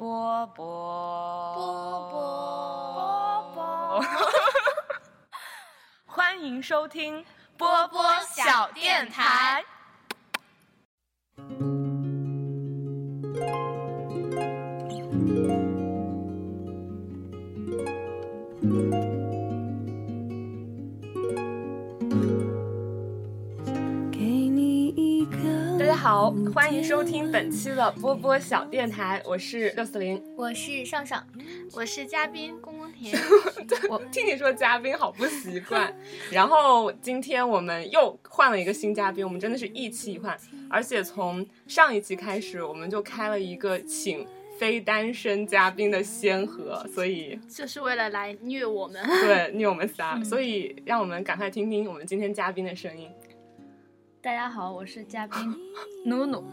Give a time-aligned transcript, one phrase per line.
[0.00, 0.64] 波波
[1.54, 4.02] 波波波，
[6.08, 7.22] 欢迎收听
[7.58, 9.62] 波波小电台。
[26.02, 30.18] 好，欢迎收听本期的波波小电台，我是六四零。
[30.34, 31.22] 我是上上，
[31.74, 33.14] 我是嘉宾公公田。
[33.90, 35.94] 我听你说嘉宾好不习惯。
[36.32, 40.34] 然后今天我们又换了一个新嘉宾，我们真的是一期一换，
[40.70, 44.26] 而且从上一期开始，我们就开了一个请
[44.58, 49.06] 非单身嘉宾的先河， 所以就是为了来虐我们。
[49.06, 53.10] 对虐我们仨，所以让我们赶快听听我们今天嘉宾的声音。
[54.22, 55.38] 大家好，我是嘉宾
[56.04, 56.44] 努努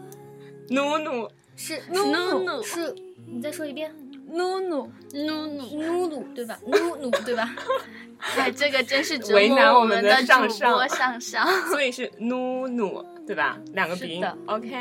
[0.70, 2.02] 努努是努
[2.42, 2.94] 努是，
[3.26, 3.94] 你再说一遍，
[4.30, 6.58] 努努努努，努努对吧？
[6.64, 7.54] 努努对吧？
[8.38, 11.46] 哎，这个真是折为难我们的们主上上播上上。
[11.68, 13.58] 所以是努努，对吧？
[13.74, 14.38] 两个鼻音的。
[14.46, 14.74] OK。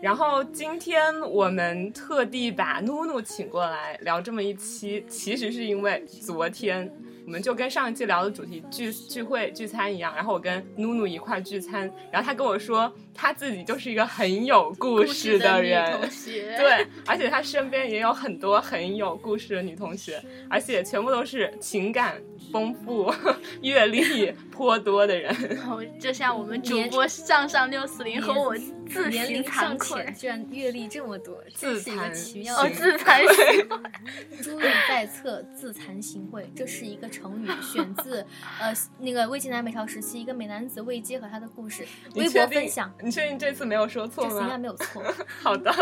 [0.00, 6.92] 然后今天我们特地把努努请过来聊这么一期，其实是因为昨天
[7.28, 23.12] 我们就跟上一季聊的主题聚聚会聚餐一样，然后我跟努努一块聚餐，然后他跟我说他自己就是一个很有故事的人，同 学，对，而且他身边也有很多很有故事的女同学，而且全部都是情感丰富、
[23.60, 25.34] 阅历颇多的人。
[25.50, 28.54] 然后就像我们主播上上六四零和我
[28.88, 30.14] 自年龄尚愧浅，。
[30.14, 32.70] 居然阅历这么多，自真是一个惭哦，奇妙的。
[32.70, 34.42] 自惭形秽。
[34.42, 38.24] 珠玉在侧，自惭形秽，这是一个成语，选自
[38.60, 44.58] 呃那个魏晋南北朝时期一个美男子魏阶和他的故事，微博分享，你确定这次没有说错这次应该？
[44.58, 45.02] 没有错。
[45.42, 45.72] 好的，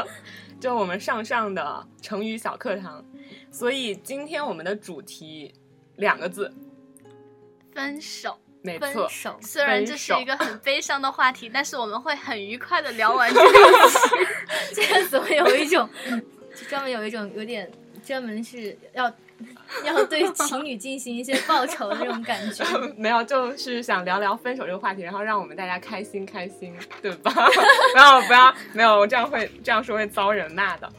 [0.60, 3.04] 就我们上上的成语小课堂。
[3.50, 5.52] 所以今天我们的主题
[5.96, 6.54] 两个字，
[7.74, 13.50] 分手，没错，分手，虽然这是一个很悲伤的话题，但是我们会很愉快的聊完这个。
[14.72, 15.88] 这个怎么有一种，
[16.54, 17.68] 就专门有一种有点
[18.04, 19.12] 专门是要
[19.84, 22.64] 要对情侣进行一些报仇的那种感觉。
[22.96, 27.30] 没有，就是想聊聊分手这个话题，然后让我们大家开心开心，对吧？
[27.92, 30.90] 不要不要，没有，我这样会这样说会遭人骂的。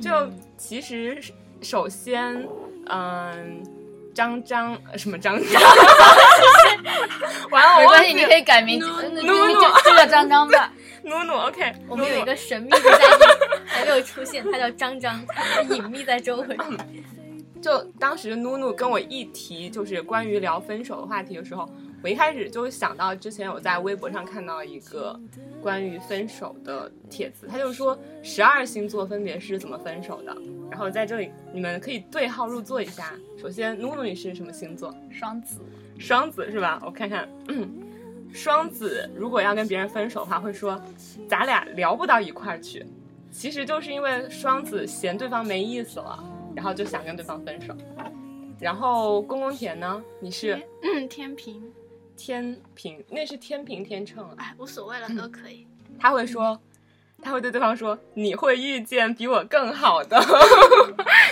[0.00, 0.10] 就
[0.56, 1.20] 其实
[1.62, 2.46] 首先，
[2.88, 3.62] 嗯。
[4.16, 5.62] 张张什么张张？
[7.50, 9.60] 完了，没关系，记你可以改名，努呃努
[9.94, 10.72] 叫张张吧。
[11.02, 13.28] 努努，OK，我们有一个神秘的嘉宾
[13.66, 16.56] 还没有出现，他叫张张，他隐秘在周围。
[17.60, 21.68] 就当时努努跟我一提就是关于聊分手的话题的时候，
[22.02, 25.18] 我一开始就想到之前我在微博上看到一个
[25.62, 30.36] 关于分手的帖子，他就说十二星座分别是怎么分手的。
[30.70, 33.12] 然后在这里你们可以对号入座一下。
[33.40, 34.94] 首先，努努你是什么星座？
[35.10, 35.60] 双子，
[35.98, 36.80] 双子是吧？
[36.84, 37.68] 我看看，嗯，
[38.32, 40.80] 双子如果要跟别人分手的话，会说
[41.28, 42.84] 咱俩聊不到一块儿去。
[43.30, 46.24] 其实就是因为双子嫌对方没意思了，
[46.56, 47.72] 然后就想跟对方分手。
[48.58, 50.02] 然后公公田呢？
[50.18, 51.62] 你是嗯，天平，
[52.16, 54.34] 天平，那是天平天秤啊。
[54.38, 55.66] 哎，无所谓了，都可以。
[56.00, 56.58] 他会说，
[57.22, 60.18] 他会对对方说：“你会遇见比我更好的。”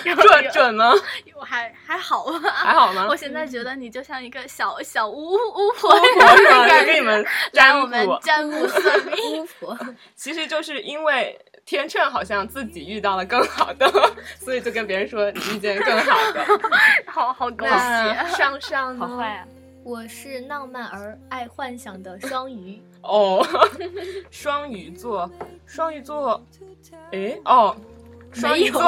[0.05, 0.93] 准准吗？
[1.34, 3.17] 我还还好吧，还好吗我？
[3.17, 6.67] 现在觉得你就像一个小小巫巫婆，我是吧？
[6.84, 8.19] 给你们来占我们卜。
[8.23, 9.41] 占卜算命。
[9.43, 9.79] 巫婆，
[10.15, 13.91] 其实就是因为天秤好像自己遇到了更好的，
[14.39, 16.45] 所以就跟别人说你遇见更好的。
[17.11, 18.37] 好好狗那血。
[18.37, 19.47] 上上呢好坏啊！
[19.83, 22.83] 我是浪漫而爱幻想的双鱼。
[23.03, 23.47] 哦，
[24.31, 25.31] 双鱼座，
[25.67, 26.43] 双鱼座，
[27.13, 27.77] 哎，哦，
[28.33, 28.83] 双鱼座，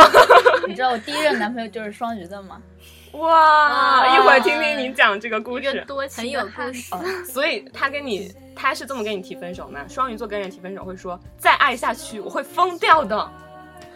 [0.67, 2.61] 你知道我第一任男朋友就是双鱼的吗？
[3.19, 4.17] 哇！
[4.17, 5.85] 一会儿听听你讲这个故事。
[5.87, 9.81] 多情很有故事子， 所以他跟你，他是这么跟你提分手吗？
[9.89, 13.31] 双鱼座跟人提分手会说，再爱下去我会疯掉的。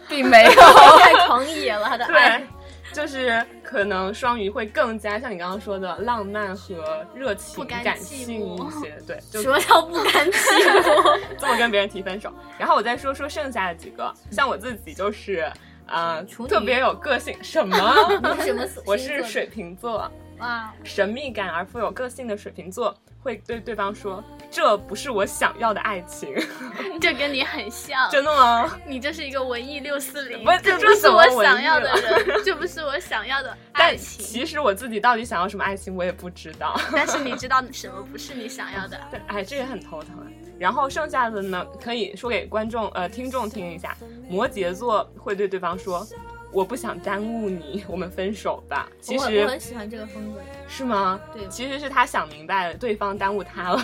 [0.09, 0.51] 并没有。
[0.99, 2.47] 太狂野了，他的爱对，
[2.91, 8.97] 就是可能双鱼会更加像你刚刚说的浪漫和热情感性一些。
[9.07, 11.19] 对，就什么叫不甘寂寞？
[11.39, 12.29] 这么跟别人提分手。
[12.57, 15.49] 然后我再说说剩下的几个，像我自己就是，
[15.91, 17.35] 呃，处女特别有个性。
[17.43, 17.77] 什么？
[18.85, 20.09] 我是水瓶座，
[20.39, 26.33] 哇，神秘感而富有个性的水瓶座会对对方说：“这不是我想要的爱情。
[26.99, 28.09] 这跟你很像。
[28.09, 28.75] 真的吗？
[28.87, 34.25] 你就是一个文艺六四零，不这这不是我想要的人，这不是我想要的爱但情。
[34.25, 36.79] 其实我自己到底想要什么爱情，我也不知道。
[36.91, 38.99] 但是你知道什么不是你想要的？
[39.11, 40.25] 对，哎，这也很头疼啊。
[40.61, 43.97] 然后剩下的呢，可以说给观众呃听众听一下。
[44.29, 46.05] 摩羯座会对对方说
[46.53, 48.87] ：“我不想耽误你，我们分手吧。
[49.01, 50.39] 其实我很喜欢这个风格。
[50.67, 51.19] 是吗？
[51.33, 53.83] 对其实是他想明白了，对方耽误他了。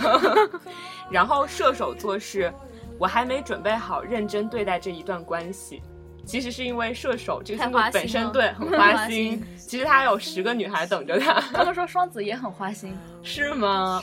[1.10, 2.54] 然后射手座是，
[3.00, 5.82] 我还没准备好认真对待这一段关系。
[6.26, 14.00] 其实是因为射手这个星座本身对很花心，其实他有十个女孩等着他，他们说双子也很花心， 是吗？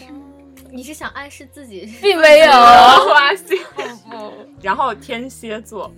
[0.74, 1.86] 你是想暗示自己？
[2.02, 2.50] 并没有。
[3.08, 3.56] 花心。
[4.60, 5.88] 然后天蝎座，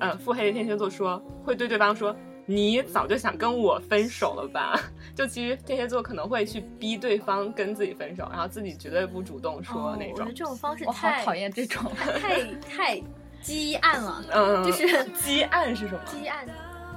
[0.00, 2.14] 嗯，腹黑的天蝎座说会对对方说
[2.44, 4.78] ：“你早就想跟我分手了吧？”
[5.16, 10.32] 就其实天蝎座可能会去逼对方跟自己分手，然后自己绝对不主动说那种哦我觉得。
[10.32, 11.90] 这种方式我好太讨厌这种。
[11.96, 13.02] 太太
[13.40, 16.00] 积暗了，嗯，就是积案是什么？
[16.04, 16.46] 积暗，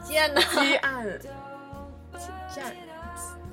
[0.04, 0.42] 积暗的。
[0.42, 1.19] 积案，
[2.50, 2.60] 积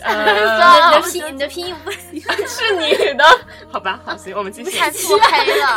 [0.02, 0.24] 案。
[0.24, 3.24] 你呃，的 拼你的拼音不行， 是你的，
[3.70, 4.70] 好吧，好行，我们继续。
[4.78, 5.76] 太腹黑了。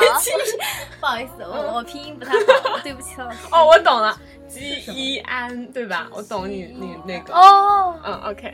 [0.99, 2.33] 不好意思，我我拼音不太
[2.63, 3.37] 好，对不起老师。
[3.51, 6.07] 哦，我懂了，积一安，对吧？
[6.11, 7.33] 我懂你，你那个。
[7.33, 8.53] 哦，嗯，OK。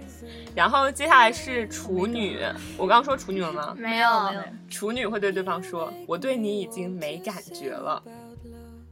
[0.56, 2.40] 然后接下来是处女，
[2.78, 3.74] 我刚刚说处女了吗？
[3.78, 8.02] 没有没有，处女会对对方说：“我对你已经没感觉了。”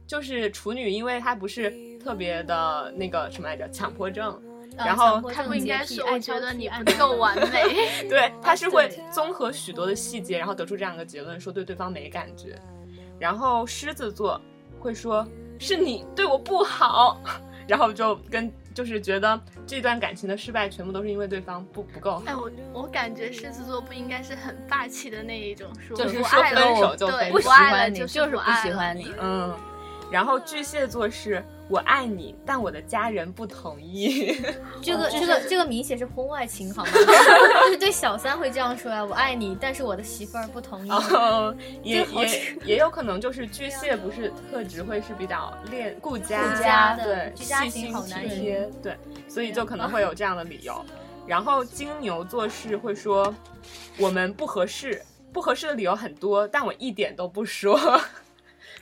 [0.06, 1.72] 就是处女，因为她不是
[2.04, 4.38] 特别的那个什么来着，强迫症，
[4.76, 7.62] 然后他不应该是，我觉得你不够完美。
[8.08, 12.58] 对，他是会综合许多的细节，然后得出这样一个结论，说对对方没感觉。
[13.18, 14.40] 然后狮子座
[14.80, 15.26] 会说
[15.58, 17.20] ：“是你对我不好。
[17.66, 22.22] ”然后就跟就是觉得这段感情的失败全部都是因为对方不不够好。
[22.26, 29.14] 哎，我我感觉狮子座不应该是很霸气的那一种，说就是说分手就对分手不喜欢你，就是不喜欢你。
[29.18, 29.54] 嗯，
[30.10, 34.36] 然后巨蟹座是我爱你，但我的家人不同意。
[34.82, 36.90] 这个这个这个明显是婚外情，好吗？
[37.64, 40.90] 就是对小三会这样说呀，我爱你，但是我的媳妇儿不同意。
[40.90, 48.96] 哦，也也也有可能就是巨蟹不是特质会是比较恋顾家顾家的对，居家细心体型好男人贴，对，
[49.26, 50.84] 所以就可能会有这样的理由。
[51.26, 53.34] 然后金牛座是会说
[53.98, 55.02] 我们不合适，
[55.32, 57.80] 不合适的理由很多，但我一点都不说，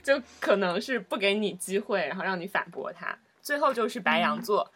[0.03, 3.17] 就可能是不给你机会，然后让你反驳他。
[3.41, 4.69] 最后就是白羊座，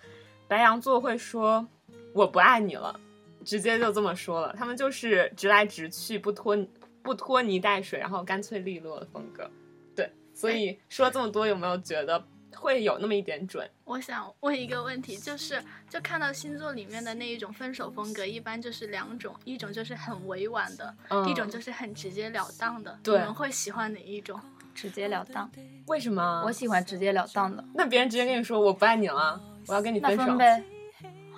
[0.47, 1.67] 白羊座会说
[2.13, 2.99] 我不爱你了，
[3.45, 4.55] 直接就这么说了。
[4.57, 6.57] 他们就是直来直去，不拖
[7.01, 9.49] 不拖泥带水，然后干脆利落的风格。
[9.95, 12.21] 对，所以说了这么多，有没有觉得
[12.53, 13.69] 会有那么一点准？
[13.85, 22.99] 我想问一个问题，就是就看到星座里面的那一种分手风格，一般就是两种，一种就是很委婉的，嗯一种就是很直截了当的。
[23.05, 24.37] 你们会喜欢哪一种？
[24.77, 25.49] 直截了当，
[25.87, 26.43] 为什么？
[26.45, 27.63] 我喜欢直截了当的。
[27.73, 30.63] 那别人直接跟你说我不爱你了，我要跟你那分手分呗，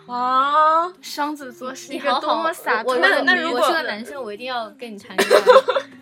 [0.07, 0.91] 啊？
[1.01, 5.29] 双子座是一个多么洒脱我的女那那如果我是个男生，我一定要跟你谈恋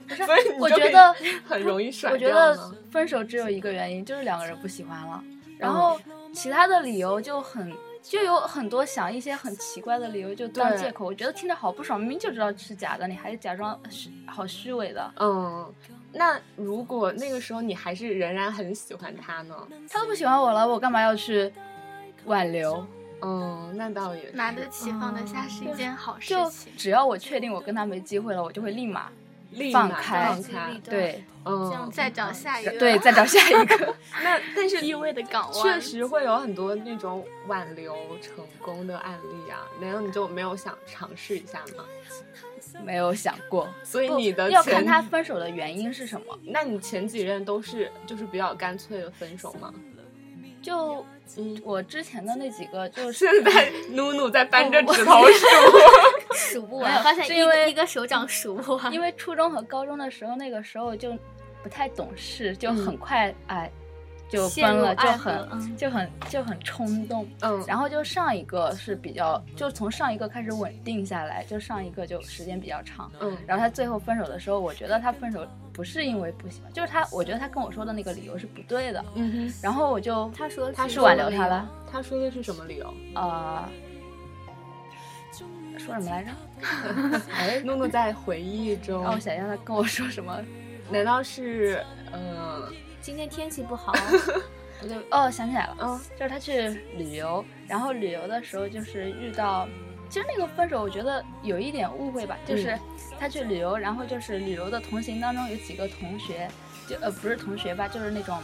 [0.09, 0.15] 爱。
[0.25, 1.13] 所以你我觉得
[1.47, 2.57] 很容易甩我觉得
[2.89, 5.23] 分手只有一个原因，就是两个人不喜欢了，
[5.59, 5.99] 然后
[6.33, 7.71] 其他的理由就很。
[8.03, 15.69] 就有很多想一些很奇怪的理由就当借口，我觉得听着好不爽，明明就知道是假的，你还假装虚好虚伪的，嗯，
[16.17, 19.55] 那如果那个时候你还是仍然很喜欢他呢？
[19.89, 21.51] 他都不喜欢我了，我干嘛要去
[22.25, 22.85] 挽留？
[23.21, 26.71] 嗯，那倒也是拿得起放得下是一件好事就情。
[26.77, 29.09] 只要我确定我跟他没机会了，我就会立马
[29.71, 33.95] 放开放开，对嗯，再找下一个，对，再找下一个。
[34.23, 41.83] 那但是低位的港湾，确实会有很多那种挽留成功的案例啊，难道你就没有想尝试一下吗？
[42.83, 46.37] 没有想过，所以你的要看他分手的原因是什么。
[46.43, 49.73] 那你前几任都是就是比较干脆的分手吗？
[50.61, 51.05] 就
[51.37, 55.45] 嗯，我之前的那几个，就是现在努努在搬着指头 数，
[56.37, 58.93] 数不完，没有发现一个是因为一个手掌数不完。
[58.93, 61.17] 因为初中和高中的时候，那个时候就
[61.63, 63.69] 不太懂事，就很快哎
[64.29, 67.25] 就分了，就很嗯就很就很冲动。
[67.41, 73.11] 嗯，然后就上一个是比较，就从上一个开始稳定下来，就上一个就时间比较长。
[73.21, 79.03] 嗯然后他最后分手的时候，我觉得他分手不是因为不喜欢，就是他，我觉得他跟我说的那个理由是不对的。
[79.15, 82.93] 嗯哼，然后我就他说他是挽留他了，他说的是什么理由？
[83.15, 83.63] 呃，
[85.77, 86.31] 说什么来着？
[87.33, 90.39] 哎，诺诺在回忆中，让我想一下他跟我说什么。
[90.89, 92.63] 难道是嗯
[93.01, 93.93] 今天天气不好，
[94.81, 95.99] 我就哦想起来了，嗯。
[96.17, 96.67] 就是他去
[96.97, 99.67] 旅游，然后旅游的时候就是遇到，
[100.09, 102.79] 其实那个分手我觉得有一点误会吧，就是嗯
[103.19, 106.47] 他去旅游，然后就是旅游的同行当中有几个同学，
[106.87, 108.39] 就呃不是同学吧，就是那种，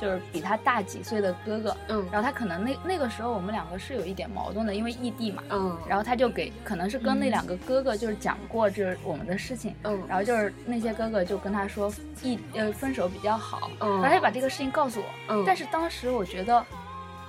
[0.00, 2.06] 就是比他大几岁的哥哥，嗯。
[2.10, 10.02] 然后他可能那那个时候我们两个是有一点矛盾的，因为异地嘛，嗯，然后他就给可能是跟那两个哥哥就是讲过就是我们的事情，嗯。
[10.08, 11.92] 然后就是那些哥哥就跟他说
[12.22, 13.90] 异呃分手比较好，嗯。
[14.00, 15.44] 然后他就把这个事情告诉我，嗯。
[15.46, 16.64] 但是当时我觉得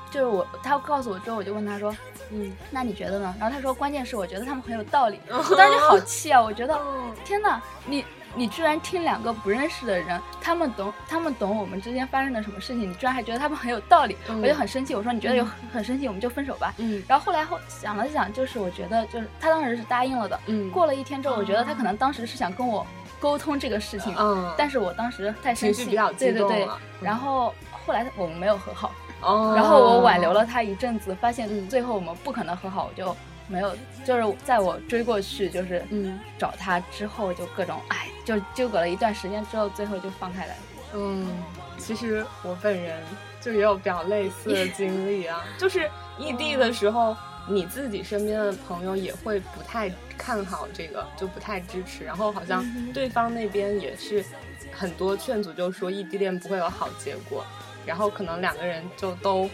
[0.10, 1.96] 就是我，他告诉我之后，我就问他说，
[2.32, 3.36] 嗯，那你觉得呢？
[3.40, 5.20] 然后他说，关键是我觉得他们很有道理。
[5.30, 6.42] 我当时就好气啊！
[6.42, 6.78] 我觉得，
[7.24, 8.04] 天哪，你
[8.36, 14.96] 你居然听两个不认识的人，他们懂他们懂我们之间发生了什么事情，你居然还觉得他们很有道理，嗯我就很生气。
[14.96, 16.74] 我说你觉得有很生气，我们就分手吧。
[16.78, 20.40] 嗯然后后来后想了想，就是我觉得就是他当时是答应了的。
[20.48, 22.86] 嗯过了一天之后，我觉得他可能当时是想跟我
[23.20, 26.68] 沟通这个事情，嗯，但是我当时太生气，比较激对对对。
[27.02, 27.54] 然后
[27.86, 33.16] 后来我们没有和好，哦，然后我挽留了他一阵子，发现嗯最后我们不可能和好，我就
[33.52, 40.54] 没有，就是在我追过去，就是嗯找他之后就各种哎，就纠葛了一段时间之后，最后就放开了。
[40.94, 41.28] 嗯，
[41.78, 43.04] 其实我本人
[43.42, 47.16] 就也有比较类似的经历啊， 就是异地的时候，
[47.48, 54.24] 你自己身边的朋友也会不太看好这个，就不太支持，然后好像对方那边也是
[54.72, 57.46] 很多劝阻，就说异地恋不会有好结果，
[57.86, 59.50] 然后可能两个人就都。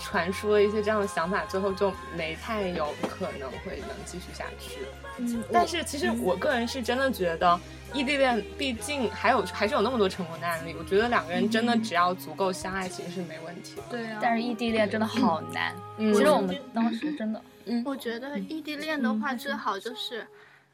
[0.00, 4.78] 传输了一些这样的想法，最后就没太有可能会能继续下去。
[5.18, 7.60] 嗯，但是其实我个人是真的觉得，
[7.92, 10.74] 异地恋毕竟还有还是有那么多成功的案例。
[10.78, 13.82] 我觉得两个人真的只要足够相爱，其实是没问题的。
[13.90, 16.12] 对啊，但是异地恋真的好难，嗯。
[16.14, 17.82] 其实我们当时真的，嗯。
[17.84, 20.26] 我觉得异地恋的话，最好就是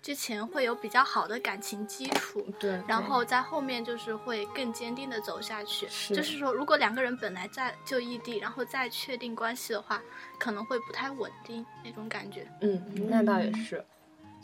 [0.06, 5.88] 之前会有比较好的感情基础，对，然后在后面就是会更坚定的走下去。
[5.88, 10.00] 是就是说，如果两个人本来在就异地，然后再确定关系的话，
[10.38, 12.46] 可能会不太稳定那种感觉。
[12.60, 13.84] 嗯，那倒也是。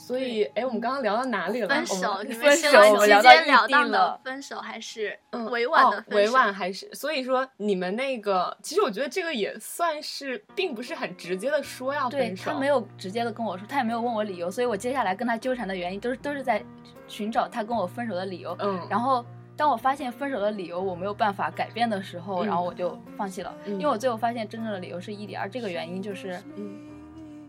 [0.03, 1.69] 所以，哎，我们刚刚聊到哪里了？
[1.69, 6.17] 分手，你们分手是直我们聊到截了异地当的了分手，还是嗯委婉的哦分手？
[6.17, 6.93] 委婉还是？
[6.93, 12.51] 所以说，你们那个，其实我觉得这个也算是，并不是很直接的说要对分手。
[12.51, 16.63] 他没有直接的跟我说，他也没有问我理由，所以我接下来跟他纠缠的原因都是都是在
[17.07, 18.57] 寻找他跟我分手的理由。
[18.59, 19.25] 嗯，然后
[19.57, 26.81] 当我发现分手的理由我没有办法改变的时候，嗯然后我就放弃了，嗯因为我最后发现真正的理由是异地，而这个原因就是嗯，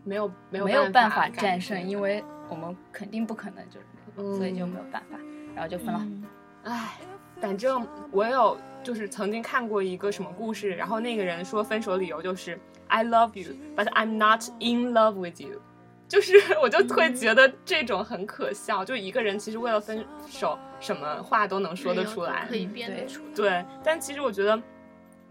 [0.03, 3.85] 没有没有没有办法战胜，因为我们肯定不可能就是
[4.15, 5.17] 那个，所以就没有办法，
[5.55, 5.99] 然后就分了。
[6.01, 6.23] 嗯
[6.63, 6.97] 唉，
[7.41, 12.57] 反正我有就是曾经看过一个什么故事，然后那个人说分手理由就是
[12.87, 15.61] I love you, but I'm not in love with you。
[16.07, 22.55] 就是 我就会觉得这种很可笑，就一个人其实为了分手，什么话都能说得出来可。
[22.55, 23.31] 以编得出来。
[23.35, 24.61] 对，但其实我觉得，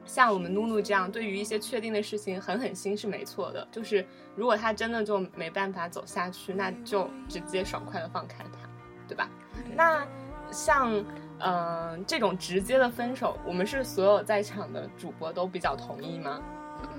[0.04, 3.66] 像我们露露这样，对于一些确定的事情狠狠心是没错的。
[3.70, 4.04] 就是
[4.34, 8.68] 如果他真的就没办法走下去，那就直接爽快的放开他，
[9.06, 9.28] 对吧？
[9.74, 10.06] 那
[10.50, 11.06] 像嗯、
[11.38, 16.40] 呃这种直接的分手，我们是所有在场的主播都比较同意吗？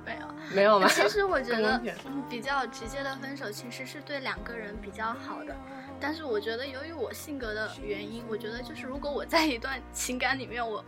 [0.05, 0.87] 没有，没有吗？
[0.91, 1.81] 其实我觉得
[2.29, 5.55] 比较直接的分手其实是对两个人比较好的，
[5.99, 10.83] 但是我觉得由于我性格的原因，我觉得就是如果我在一段情感里面，我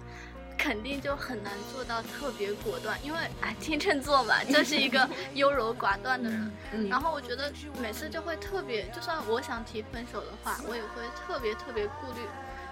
[0.57, 6.51] 肯定就很难做到特别果断， 因为哎天秤座嘛，就是一个优柔寡断的人。
[6.73, 12.19] 嗯然后我觉得每次就会特别，就算我想提分手的话，我也会特别特别顾虑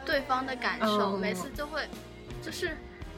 [0.06, 1.88] 对方的感受，哦每次就会
[2.42, 2.76] 就是。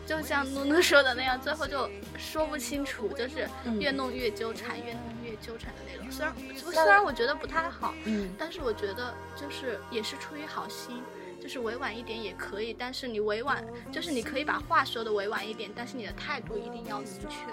[0.08, 6.12] 就像露露说的那样，最后就说不清楚，就是嗯越弄越纠缠，越弄越纠缠的那种。
[6.12, 11.02] 虽然虽然我觉得不太好，嗯但是我觉得就是也是出于好心，
[11.46, 12.74] 就是委婉一点也可以。
[12.74, 17.46] 但是你委婉，就是你可以把话说的委婉一点，但是你的态度一定要明确。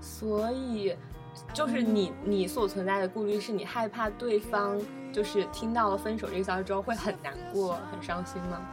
[0.00, 0.94] 所以，
[1.52, 4.80] 就是你你所存在的顾虑是你害怕对方
[5.12, 8.64] 就是听到了分手这个消息之后会很难过、很伤心吗？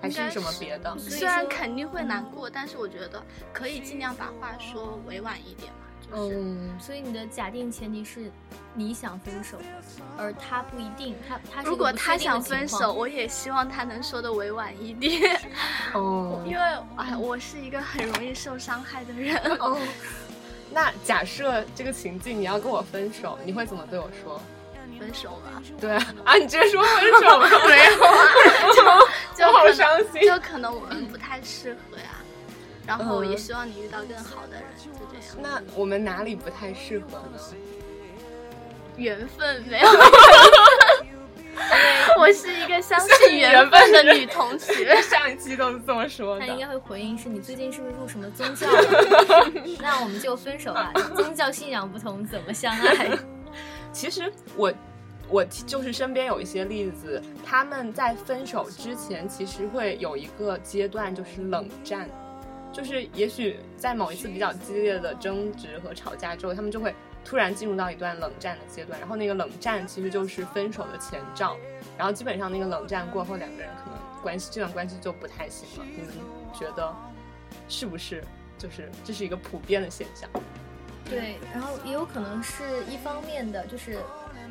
[0.00, 0.96] 还是什么别的？
[0.96, 3.20] 虽然肯定会难过，但是我觉得
[3.52, 5.78] 可以尽量把话说委婉一点嘛。
[6.14, 8.30] 就是、嗯，所以你的假定前提是
[8.74, 9.58] 你想分手，
[10.16, 15.40] 而他不一定，他他如果他想分手，我也希望他能说的委婉一点，
[15.94, 16.60] 哦因为
[16.96, 19.36] 哎，我是一个很容易受伤害的人。
[19.58, 19.78] 哦，
[20.72, 24.40] 那假设这个情境你要跟我分手，你会怎么对我说？
[24.98, 28.98] 分手吧，对啊，啊，你直接说分手吧，没有啊，
[29.36, 30.22] 就 我好伤心。
[30.22, 32.15] 就可能我们不太适合呀。
[32.86, 35.36] 然后嗯也希望你遇到更好的人，就这样。
[35.42, 37.38] 那我们哪里不太适合呢？
[38.96, 39.88] 缘分没有。
[42.18, 44.94] 我是一个相信缘分的女同学。
[45.02, 46.46] 上一期都是这么说的。
[46.46, 49.52] 他应该会回应是你最近是不是入什么宗教了？
[49.80, 53.10] 那我们就分手吧，宗教信仰不同，怎么相爱？
[53.92, 54.72] 其实我
[55.28, 62.08] 我就是身边有一些例子，他们在分手之前其实会有一个阶段，就是冷战，
[62.76, 71.56] 就是也许在某一次比较激烈的争执和吵架之后，他们就会突然进入到一段冷战的阶段，然后那个冷战其实就是分手的前兆，
[71.96, 75.86] 然后基本上那个冷战过后，两个人可能关系这段关系就不太行了。
[75.86, 76.12] 你们
[76.52, 76.94] 觉得
[77.66, 78.22] 是不是？
[78.58, 80.28] 就是这是一个普遍的现象。
[81.08, 83.98] 对，然后也有可能是一方面的，就是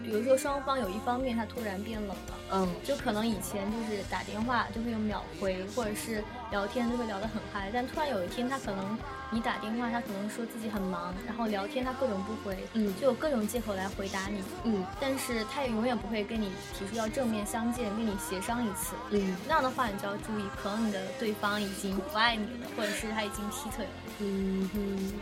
[0.03, 2.33] 比如说双方有一方面他突然变冷了。
[2.51, 8.97] 嗯，就可能以前就是打电话就会有秒回，或者是聊天就会聊得很嗨，但突然有一天他可能
[9.35, 18.95] 你打电话，他可能说自己很忙，然后聊天他各种不回，嗯就有各种借口来回答你，嗯但是他也永远不会跟你提出要正面相见，跟你协商一次。
[19.11, 23.91] 嗯那样的话，你就要注意，可能你的对方已经不爱你了，或者是他已经劈腿了。
[24.19, 25.13] 嗯嗯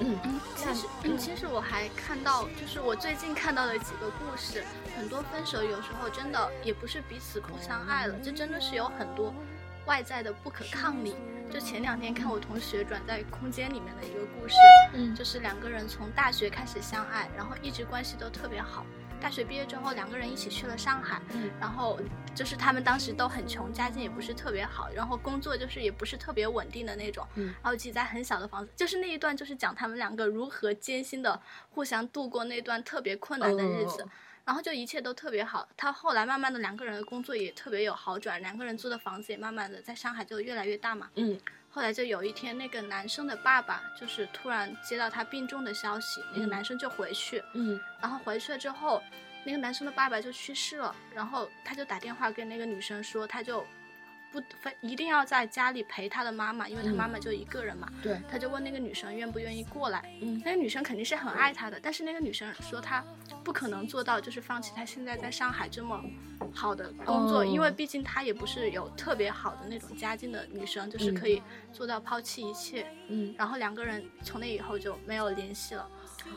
[0.00, 4.62] 嗯，其实嗯其实我还看到，就是我最近看到的几个故事，
[4.98, 9.32] 很多分手有时候真的也不是彼此不相爱了，这真的是有很多
[9.86, 11.14] 外在的不可抗力。
[11.50, 14.54] 就前两天看我同学转在空间里面的一个故事，
[14.94, 18.84] 嗯就是两个人从大学开始相爱，然后一直关系都特别好。
[19.18, 21.98] 大学毕业之后，两个人一起去了上海，嗯然后
[22.34, 34.02] 就是他们当时都很穷，家境也不是特别好，然后工作就是也不是特别稳定的那种，嗯然后挤在很小的房子，就是那一段就是讲他们两个如何艰辛的互相度过那段特别困难的日子。
[34.02, 34.08] 哦
[34.46, 41.10] 然后就一切都特别好，他后来慢慢的两个人的工作也特别有好转，两个人租的房子也慢慢的在上海就越来越大嘛。
[41.16, 41.38] 嗯。
[41.68, 46.48] 后来就有一天，那个男生的爸爸就是突然接到他病重的消息，那个嗯。
[46.48, 47.78] 男生就回去，嗯。
[48.00, 49.02] 然后回去了之后，
[49.44, 53.66] 那个男生的爸爸就去世了，然后他就打电话跟那个女生说，他就
[54.32, 57.88] 不非一定要在家里陪他的妈妈，因为他嗯妈妈就一个人嘛。
[58.02, 63.04] 对，他就问那个女生愿不愿意过来，嗯那个女生肯定是很爱他的，但是那个女生说她
[63.42, 66.02] 不可能做到，就是放弃她现在在上海这么
[66.52, 71.42] 好的工作，哦因为毕竟她也不是有特别好的那种家境的女生，就是可以
[71.72, 72.86] 做到抛弃一切。
[73.08, 75.88] 嗯然后两个人从那以后就没有联系了。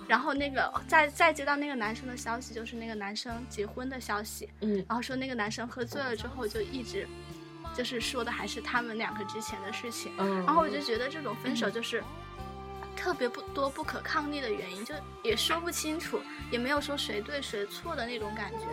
[0.07, 7.07] 然后那个再再接到那个男生的消息，就是那个男生结婚的消息，嗯然后说那个男生喝醉了之后就一直，
[7.79, 10.11] 就是说的还是他们两个之前的事情。
[10.17, 12.03] 嗯，然后我就觉得这种分手就是
[12.93, 14.93] 特别不多不可抗力的原因，就
[15.23, 16.19] 也说不清楚，
[16.51, 18.65] 也没有说谁对谁错的那种感觉。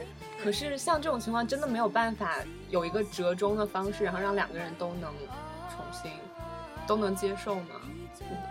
[0.42, 2.34] 可是像这种情况，真的没有办法
[2.68, 5.14] 有一个折中的方式，然后让两个人都能
[5.70, 6.10] 重新
[6.84, 7.80] 都能接受吗？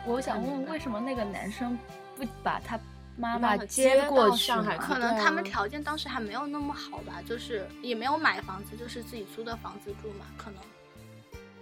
[0.06, 1.78] 我想问问，为什么那个男生
[2.16, 2.80] 不把他
[3.18, 10.60] 妈妈接过去上海去对啊可能他们条件当时还没有那么好吧，就是也没有买房子，就是自己租的房子住嘛，可能。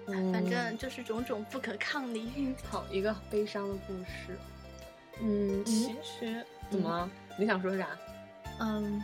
[0.06, 2.54] 嗯反正就是种种不可抗力。
[2.70, 4.38] 好一个悲伤的故事。
[5.22, 7.10] 嗯，其实怎么了？
[7.38, 7.88] 你想说啥？
[8.60, 9.02] 嗯，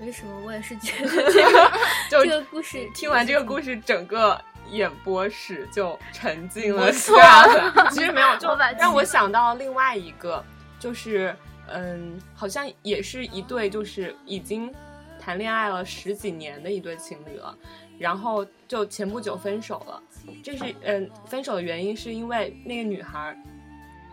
[0.00, 1.72] 为什么我也是觉得 这个
[2.10, 4.40] 就这个故事听完这个故事，整个
[4.70, 7.90] 演播室就沉静了错下来。
[7.90, 10.44] 其实没有，就让我想到另外一个，
[10.78, 11.34] 就是
[11.72, 14.72] 嗯，好像也是一对，就是已经
[15.18, 17.56] 谈恋爱了十几年的一对情侣了，
[17.98, 20.02] 然后就前不久分手了。
[20.42, 23.36] 这是嗯，分手的原因是因为那个女孩。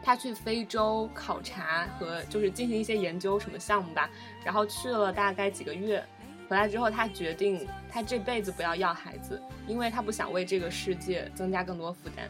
[0.04, 4.10] 她去非洲考察和就是进行一些研究什么项目吧，
[4.46, 6.02] 然后去了大概几个月，
[6.48, 12.30] 回来之后，她决定她这辈子不要要孩子，因为她不想为这个世界增加更多负担。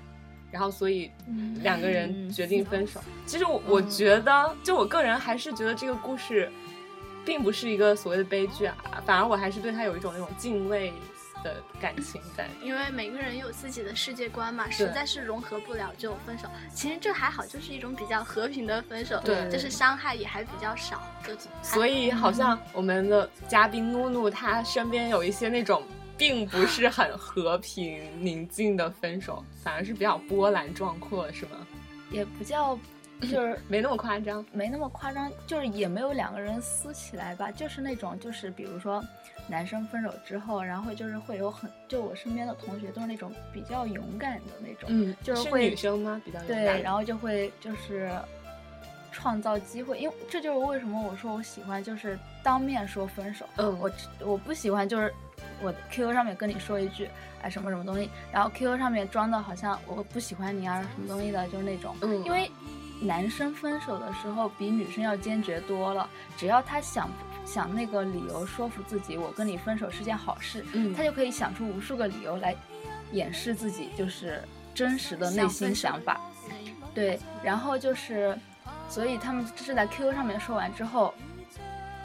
[0.57, 1.11] 然后，所以
[1.61, 2.99] 两个人决定分手。
[3.27, 6.51] 其实我我觉得，就我个人还是觉得这个故事，
[7.23, 10.91] 并不是一个所谓的悲剧啊，反而我还是对他有一种那种敬畏
[11.43, 12.47] 的感情在。
[12.63, 16.47] 因为每个人有自己的世界观嘛，实在是融合不了就分手。
[16.73, 25.83] 其实这还好，就是一种比较和平的分手，对就是伤害也还比较少，就还所以好像我们的嘉宾努努，他身边有一些那种
[26.17, 31.67] 并不是很和平宁静的分手，反而是比较波澜壮阔，是吗？
[32.11, 32.77] 也不叫，
[33.21, 34.45] 就是没那么夸张。
[34.51, 39.03] 没那么夸张，就是也没有两个人撕起来吧，就是那种就是比如说
[39.47, 46.21] 男生分手之后，然后就是会有很就我身边的同学都是那种比较勇敢的那种，嗯，就是会女生吗？
[46.25, 48.11] 比较勇对，敢然后就会就是
[49.11, 55.13] 创造机会，因为这就是为什么我说我喜欢就是当面说分手，嗯我我不喜欢就是
[55.61, 57.09] 我 QQ 上面跟你说一句
[57.41, 62.51] 哎什么什么东西，然后 QQ 上面装的好像我不喜欢你啊什么东西的，就是那种，嗯因为
[63.01, 67.09] 男生分手的时候比女生要坚决多了，只要他想
[67.45, 72.55] 想那个理由说服自己，我跟你分手是件好事，嗯他就可以想出无数个理由来
[73.11, 74.43] 掩饰自己就是
[74.73, 76.19] 真实的内心想法。
[76.93, 78.35] 对，然后就是，
[78.89, 81.13] 所以他们是在 QQ 上面说完之后，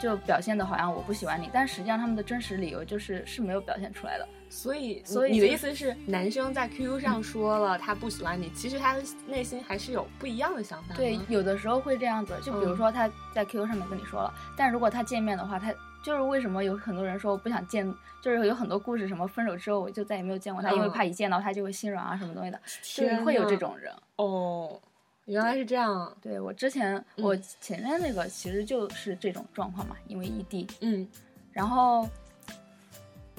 [0.03, 4.27] 就表现的好像我不喜欢你，但实际上他们的真实理由就是是没有表现出来的。
[4.49, 10.93] 所以，所以你的意思是，男生在 QQ 上说了他不喜欢你，其实他的内心还是有不一样的想法。
[10.93, 17.89] 对，有的时候会这样子，就比如嗯说他在 QQ 上面跟你说了，但如果他见面的话，他就是为什么有很多人说我不想见，
[18.21, 23.93] 就是有很多故事，什么分手之后我就再也没有见过他，因为嗯怕一见到他就会心软啊什么东西的，就是会有这种人。
[24.17, 24.77] 哦，
[25.25, 26.15] 原来是这样。
[26.21, 27.23] 对我之前、嗯。
[27.23, 31.07] 我前面那个其实就是这种状况嘛，因为异地，嗯。
[31.51, 32.09] 然后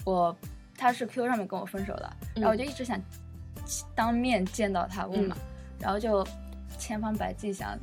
[0.04, 0.36] 我
[0.78, 3.00] 他是 QQ 上面跟我分手的，然后我就一直想
[3.94, 5.36] 当面见到他问嘛，
[5.80, 6.26] 然后就
[6.78, 7.78] 千方百计想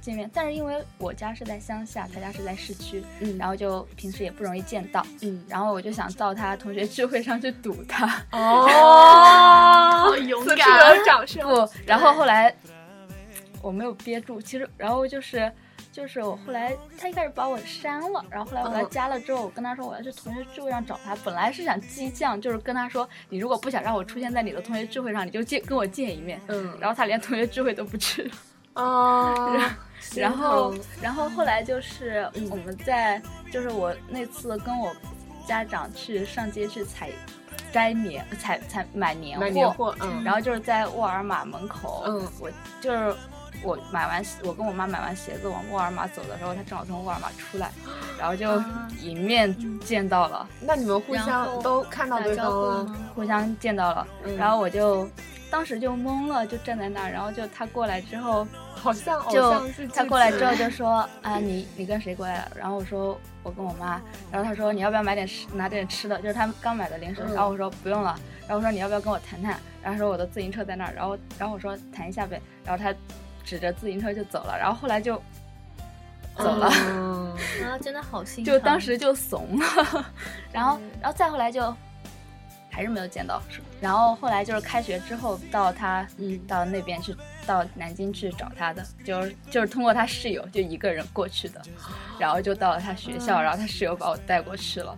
[0.00, 8.66] 见面，但是因为我家是在乡下，他家是在市区，嗯然后就平时也不容易见到，嗯，然后我就想到他同学聚会上去堵他，哦，
[10.08, 11.42] 好勇敢有掌声。
[11.42, 12.54] 不，然后后来
[13.66, 15.50] 我没有憋住，其实然后就是
[15.90, 26.40] 就是我后来他一开始把我删了，然后后来我加了之后，我跟他说我要去同学聚会上找他，本来是想激将，就是跟他说你如果不想让我出现在你的同学聚会上，你就见跟我见一面。
[26.46, 28.30] 嗯，然后他连同学聚会都不去了，
[28.74, 29.58] 哦，
[30.14, 34.94] 然后然后后来就是嗯我们在就是我那次跟我
[35.44, 37.10] 家长去上街去采
[37.72, 42.28] 摘年采采买年买年货，嗯，然后就是在沃尔玛门口，嗯。
[42.38, 42.50] 我
[42.80, 43.14] 就是
[43.62, 47.70] 我买完，我跟我妈买完鞋子往沃尔玛走的时候，她正好从沃尔玛出来，
[48.18, 52.96] 然后就啊迎面见到了，那你们互相都看到对方了，吗？
[53.14, 55.08] 互相见到了，嗯然后我就
[55.50, 62.52] 当时就懵了，就站在那儿，然后就她过来之后，好像偶就像剧他过来之后就说啊你你跟谁过来了？
[62.54, 69.58] 然后我说我跟我妈，然后他说你要不要买点吃拿点吃的，就是他刚买的零食，嗯然后我说不用了，然后我说你要不要跟我谈谈？
[69.82, 72.92] 然后说我的自行车在那儿，然后然后我说谈一下呗，然后他
[73.46, 75.16] 指着自行车就走了，然后后来就
[76.36, 76.68] 走了。
[76.82, 77.32] 嗯
[77.64, 78.58] 啊，真的好心就。
[78.58, 80.12] 当时就怂了，
[80.52, 81.74] 然后然后再后来就
[82.70, 83.42] 还是没有见到，
[83.80, 87.14] 然后后来就是开学之后到他嗯到那边去
[87.46, 91.62] 到南京去找他的，就是就是通过他室友就一个人过去的，
[92.18, 94.96] 然后就到了他学校，然后他室友把我带过去了。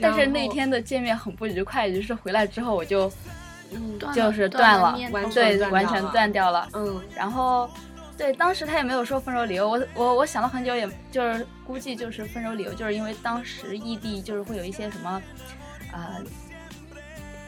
[0.00, 3.12] 但是那天的见面很不愉快，就是回来之后我就
[3.72, 6.68] 嗯就是断断了完全对完全断掉了。
[6.70, 7.02] 断掉了，嗯。
[7.14, 7.68] 然后，
[8.16, 15.22] 对，当时他也没有说分手理由，我我我想了很久，也就是估计就是分手理由，就是因为当时异地就是会有一些什么，
[15.92, 16.22] 呃，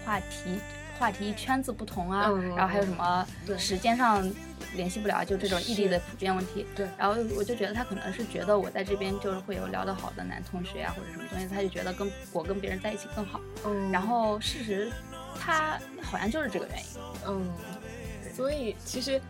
[0.05, 0.61] 话题
[0.99, 4.31] 话题圈子不同啊，嗯然后还有什么时间上
[4.77, 6.67] 联系不了，就这种异地的普遍问题。
[6.77, 6.87] 对。
[6.99, 13.41] 然后我就觉得他可能是觉得我在这边就是会有聊得好的男同学啊，或者什么东西，他就觉得跟我跟别人在一起更好。
[13.67, 14.93] 嗯，然后事实
[15.39, 16.85] 他好像就是这个原因。
[17.27, 17.53] 嗯，
[18.35, 19.21] 所以其实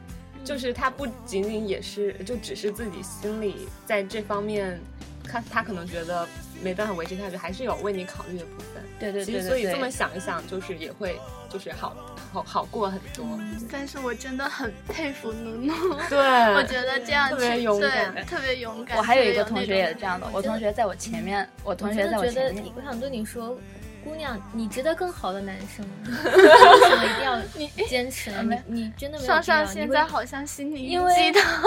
[0.45, 4.79] 就是他不仅仅也是，就只是自己心里在这方面，
[5.25, 6.27] 他他可能觉得
[6.63, 8.83] 没办法维持下去，还是有为你考虑的部分。
[8.99, 9.43] 对对其对对对。
[9.43, 11.97] 实所以这么想一想，就是也会就是好
[12.33, 13.27] 好好过很多。
[13.73, 15.73] 但是我真的很佩服努努，
[16.09, 16.19] 对，
[16.55, 18.99] 我觉得这样特别勇敢，特别勇敢。
[18.99, 23.59] 我还有一个同学也是这样的，我同学在我前面，我同学在我前面的觉得，，我想对你说，
[24.05, 28.57] 姑娘，你值得更好的男生， 为什么一定要坚持呢？
[28.67, 31.33] 你你真的没有上上必要现在好像心里因为。
[31.33, 31.63] 对啊，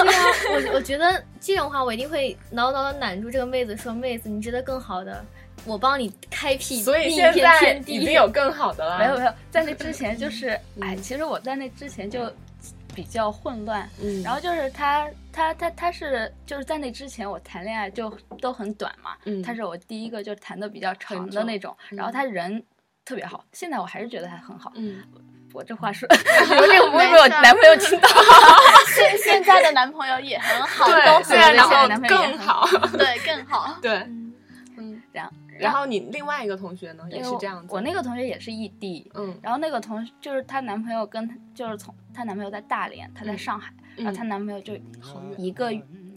[0.51, 5.23] 我我觉得这种话我一定会牢牢的揽住这个妹子，说妹子，你值得更好的，
[5.65, 7.93] 我帮你开辟所以另一现在片天地。
[7.93, 8.97] 已经有更好的了。
[8.99, 10.49] 没有没有，在那之前就是，
[10.81, 12.31] 哎，嗯其实我在那之前就
[12.93, 19.41] 比较混乱，嗯，然后就是他他他他是就是在那之前我谈恋爱就都很短嘛，嗯。
[19.41, 22.63] 他是我第一个就谈的比较长的那种，然后嗯他人
[23.03, 25.03] 特别好，现在我还是觉得他很好，嗯，
[25.53, 28.07] 我这话说，我这个不会被我男朋友听到。
[28.95, 32.67] 现 现在的男朋友也很好，对，都现在男朋友更好。
[32.97, 33.77] 对更好。
[33.81, 34.33] 对，嗯。
[34.75, 37.67] 嗯，然后然后你另外一个同学呢，也是这样子。
[37.73, 39.37] 我那个同学也是异地，嗯。
[39.41, 43.37] 然后那个同就是她男朋友跟她就是从她男朋友在大连，她在嗯。
[43.37, 44.73] 上海，然后她男朋友就
[45.37, 45.73] 一个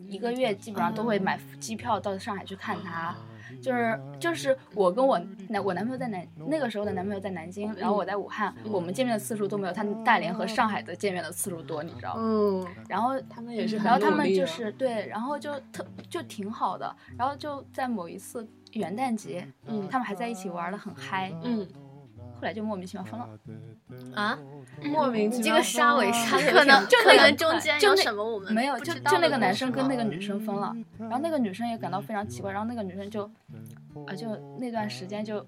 [0.07, 3.15] 一个月基本上都会买机票到上海去看她。
[3.63, 12.21] 就是就是我跟我男我男朋友在南那个时候的男朋友在南京，然后我在武汉，我们见面的次数都没有他大连和上海的见面的次数多，你知道吗？
[12.23, 19.89] 嗯，然后他们也是很然后他们就是对，然后就特就挺好的，然后就在某一次元旦节，嗯。
[19.89, 21.67] 他们还在一起玩的很嗨，嗯，
[22.35, 23.29] 后来就莫名其妙分了。
[24.15, 24.39] 啊，
[24.83, 33.25] 莫名其妙你这个杀尾杀的可能可就那个能中间就什么我们没有，就就那个男生跟那个女生分了，然后那个女生也感到非常奇怪，然后那个女生就
[34.07, 35.41] 啊就那段时间就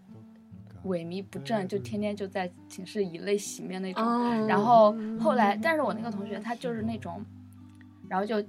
[0.85, 4.03] 萎靡不振，就天天就在寝室以泪洗面那种。
[4.03, 7.23] 哦然后后来，但是我那个同学他就是那种，
[8.09, 8.43] 然后就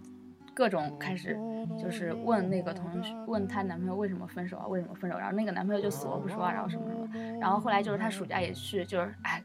[0.54, 1.38] 各种开始
[1.82, 9.44] 就是问那个同学问她男朋友为什么分手啊，为什么分手，然后那个男朋友就死活不说啊，然后什么什么，然后后来就是她暑假也去，就是哎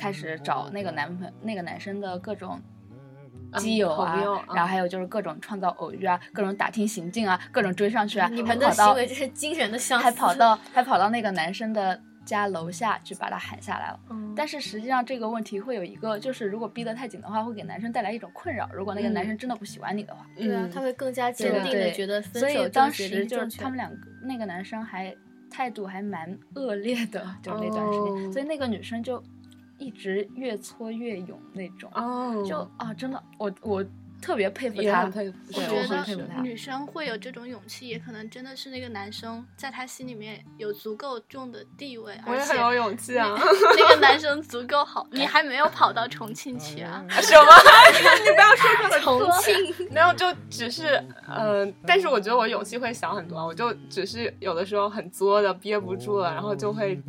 [0.00, 2.60] 开始找那个男朋友那个男生的各种。
[3.58, 10.04] 基友啊，嗯然后还有就是各种创造偶遇啊，各种打听行径啊，各种追上去啊，你还跑到们的行为真是惊人的相似。
[10.04, 13.98] 还跑到还跑到那个男生的家楼下去把他喊下来了。
[14.10, 18.70] 嗯，但是实际上这个问题会有一个，就是如果逼得太紧的话，会给男生带来一种困扰。
[18.72, 25.12] 如果那个男生真的不喜欢你的话，对啊，嗯他会更加坚定的觉得分所手以当时就是他们两个那个男生还
[25.50, 29.20] 态度还蛮恶劣的，就那段时间，哦所以那个女生就
[29.80, 33.84] 一直越挫越勇那种，哦，就啊，真的，我我
[34.20, 43.34] 特别佩服他佩服，我觉得女生会有这种勇气，也可能真的是那个男生在他心里面有足够重的地位，而且我也很有勇气啊。
[43.76, 45.06] 那个男生足够好。
[45.12, 47.04] 你还没有跑到重庆去啊？
[47.10, 47.46] 什么？
[48.24, 49.30] 你不要说这么重。
[49.40, 53.44] 庆没有，就只是，嗯、但是我觉得我勇气会小很多啊。
[53.44, 57.00] 我就只是有的时候很作的憋不住了，然后就会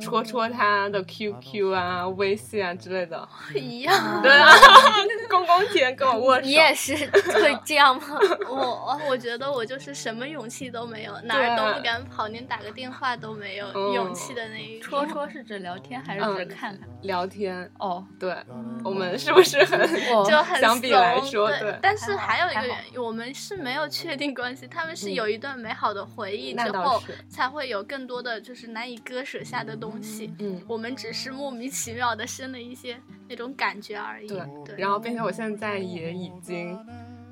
[0.00, 3.28] 戳戳他的 QQ 啊、微信啊之类的。
[3.54, 4.22] 一样。
[4.22, 4.52] 对啊，
[5.28, 6.48] 公公田跟我握手。
[6.60, 6.94] 你也是
[7.32, 8.02] 会这样吗？
[8.48, 14.90] 我我觉得我就是什么勇气都没有，哪儿都不敢跑，连打个电话都没有嗯勇气的那一种。
[14.90, 16.88] 戳戳是指聊天还是指嗯看看？
[17.02, 18.36] 聊天，哦，对
[18.84, 19.80] 我们是不是很？
[20.28, 30.32] 就很相比来怂对说对但是还有一个原因，我们是没有确定关系，他们是嗯有一段美好的回忆之后是，才会有更多的就是难以割舍下的东西。
[30.38, 34.26] 嗯，我们只是莫名其妙的生了一些那种感觉而已。
[34.26, 36.76] 对对，然后并且我现在也已经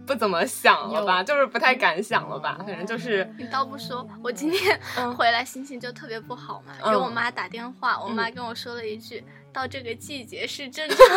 [0.06, 11.04] 不怎么想了吧，就是不太敢想了吧，反正就是，你倒不说，我今天嗯 回来心情就特别不好嘛，嗯给我妈打电话，我妈嗯跟我说了一句：“到这个季节是正常的。”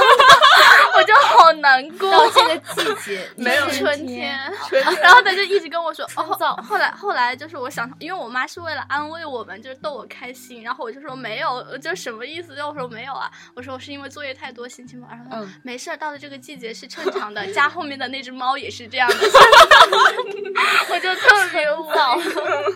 [0.98, 2.12] 我就好难过。
[2.12, 12.56] 到这个季节 没有春天，春天然后他就一直跟我说，哦，燥后来后来就是我想，因为我妈是为了安慰我们，就是逗我开心，然后我就说没有，就什么意思？
[12.56, 15.12] 就我说没有啊，我说我是因为作业太多，心情不好。
[15.14, 19.16] 然后他说嗯没事儿，到了这个季节是正常的，家后面的那只猫也是这样的，
[20.90, 21.84] 我就特别无
[22.22, 22.76] 语。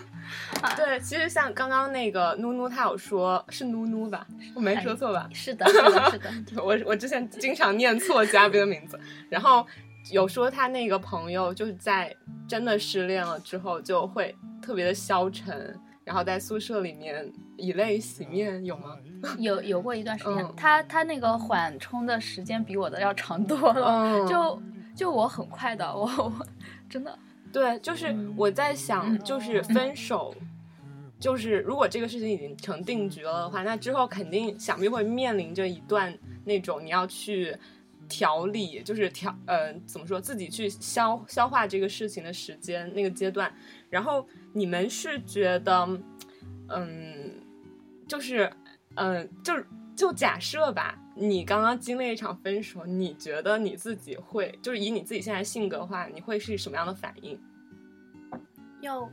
[0.76, 5.28] 对，其实像刚刚那个努努，他有说是努努吧，我没说错吧？
[5.32, 6.30] 是的，是的，是的。
[6.62, 9.66] 我我之前经常念错嘉宾的名字，然后
[10.10, 12.14] 有说他那个朋友就是在
[12.48, 18.96] 真的失恋了之后就会特别的消沉，然后在宿舍里面以泪洗面，有吗？
[19.38, 24.62] 有有过一段时间，嗯他他那个缓冲的时间比我的要长多了，嗯就
[24.94, 26.46] 就我很快的，我我
[26.88, 27.18] 真的
[27.56, 30.34] 对，就是我在想，就是分手。
[31.18, 36.14] 就是如果这个事情已经成定局了的话，那之后肯定想必会面临着一段
[36.44, 37.56] 那种你要去
[38.10, 43.50] 调理，就是调呃怎么说自己去消消化这个事情的时间那个阶段。
[43.88, 45.88] 然后你们是觉得，
[46.68, 47.40] 嗯，
[48.06, 48.52] 就是
[48.96, 49.66] 嗯、就是
[49.96, 57.40] 就假设吧，你刚刚经历一场分手，你觉得你自己会就是以你自己现在性格的话，你会是什么样的反应？
[58.82, 59.10] 要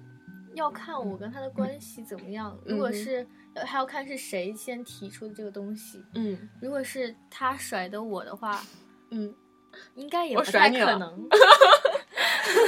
[0.56, 2.56] 要看我跟他的关系怎么样。
[2.66, 6.04] 如果是呃还要看是谁先提出的这个东西。
[6.16, 8.62] 嗯如果是他甩的我的话，
[9.10, 9.34] 嗯，
[9.96, 11.28] 应该也不太可能。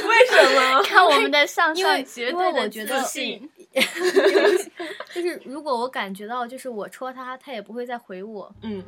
[0.08, 0.82] 为什么？
[0.88, 3.49] 看我们的向因为上绝因为对的我觉得自信。
[5.13, 8.53] 就是如果我感觉到，就是我戳他，他也不会再回我。
[8.61, 8.83] 嗯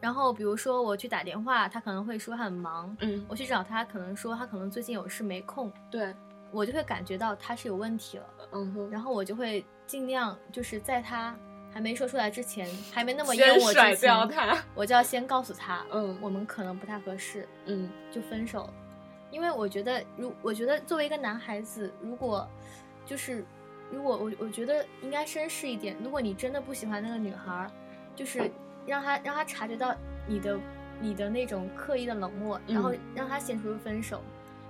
[0.00, 6.14] 然后比如说我去打电话，他可能会说很忙；嗯，我去找他，可能说他可能最近有事没空，对，
[6.52, 8.24] 我就会感觉到他是有问题了。
[8.52, 11.36] 嗯哼，然后我就会尽量就是在他
[11.70, 14.56] 还没说出来之前，还没那么厌我之前，掉他。
[14.74, 18.70] 我就要先告诉他， 嗯我们可能不太合适，嗯就分手。
[19.30, 22.48] 因为我觉得，如我觉得作为一个男孩子，如果
[23.04, 23.44] 就是
[23.90, 27.70] 如果我我觉得应该绅士一点，如果你真的不喜欢那个女孩儿，
[28.14, 28.50] 就是
[28.86, 29.94] 让她让她察觉到
[30.26, 30.58] 你的
[31.00, 34.22] 你的那种刻意的冷漠，然后嗯让她先说出分手。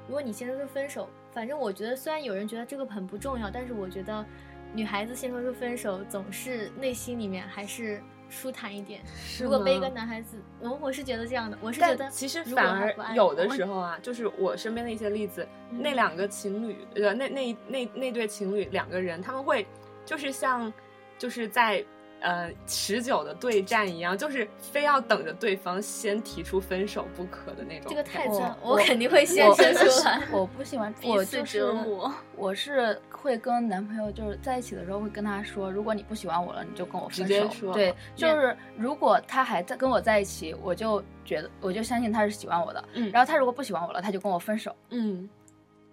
[0.06, 4.24] 如果你先说出分手，反正我觉得虽然有人觉得这个很不重要，但是我觉得
[4.72, 9.00] 女孩子先说出分手，总是内心里面还是舒坦一点。
[9.38, 19.66] 如果背一个男孩子，我我是觉得这样的，我是觉得其实反而有的时候啊，就是我身边的一些例子，嗯那两个情侣，呃，那那那那对情侣两个人，他们会
[20.06, 20.72] 就是像
[21.18, 21.84] 就是在
[22.20, 27.86] 呃持久的对战一样，就是非要等着对方先提出分手不可的那种。
[27.88, 30.22] 这个太我赞，我我肯定会先我说出来。
[30.32, 37.22] 我不喜欢，我就是折磨我是会跟男朋友就是在一起的时候会跟他说，如果你不喜欢我了，你就跟我分手。
[37.22, 42.84] 直接说对，就是如果他还在跟我在一起，我就觉得我就相信他是喜欢我的。
[42.94, 44.74] 嗯然后他如果不喜欢我了，他就跟我分手。
[44.90, 45.28] 嗯，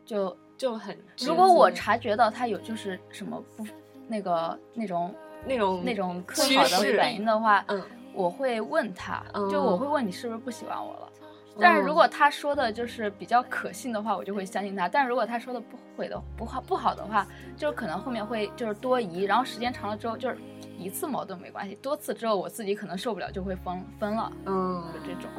[0.06, 3.66] 就就很如果我察觉到他有就是什么不
[4.08, 5.14] 那个那种
[5.48, 7.82] 那种那种不趋好的势反应的话，嗯
[8.14, 11.10] 我会问他，嗯就我会问你是不是不喜欢我了。
[11.60, 14.88] 但是如果他说的就是比较可信的话，我就会相信他。
[14.88, 20.38] 但是如果他说的不会的不好不好的话，就是可能后面会就是多疑，然后时间长了之后，就是
[20.78, 25.30] 一次矛盾没关系，多次之后我自己可能受不了就会分分了，嗯就，这种。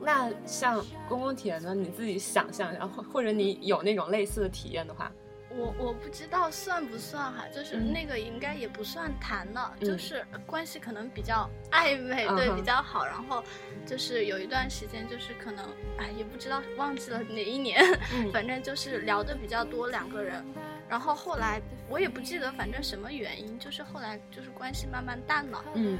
[0.00, 5.10] 那像公公体验呢，你自己想象一下，或或者你有那种类似的体验的话，
[5.56, 13.04] 我我不知道算不算哈，就是嗯那个应该也不算谈了，嗯就是关系可能比较暧昧，对，比较好。
[13.04, 13.42] 然后
[13.86, 15.64] 就是有一段时间，就是可能
[15.98, 17.80] 哎也不知道忘记了哪一年，
[18.14, 20.44] 嗯 反正就是聊的比较多两个人。
[20.86, 25.64] 然后后来我也不记得，反正什么原因，就是后来就是关系慢慢淡了。
[25.74, 25.98] 嗯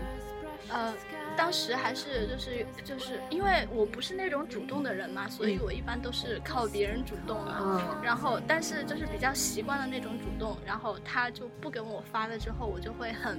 [0.68, 0.94] 呃，
[1.36, 7.54] 当时还是就是就是因为我不是那种主动的人嘛，所以嗯我一般都是靠别人主动的。
[7.60, 13.38] 嗯然后，但是就是比较习惯了那种主动，然后他就不跟我发了之后，我就会很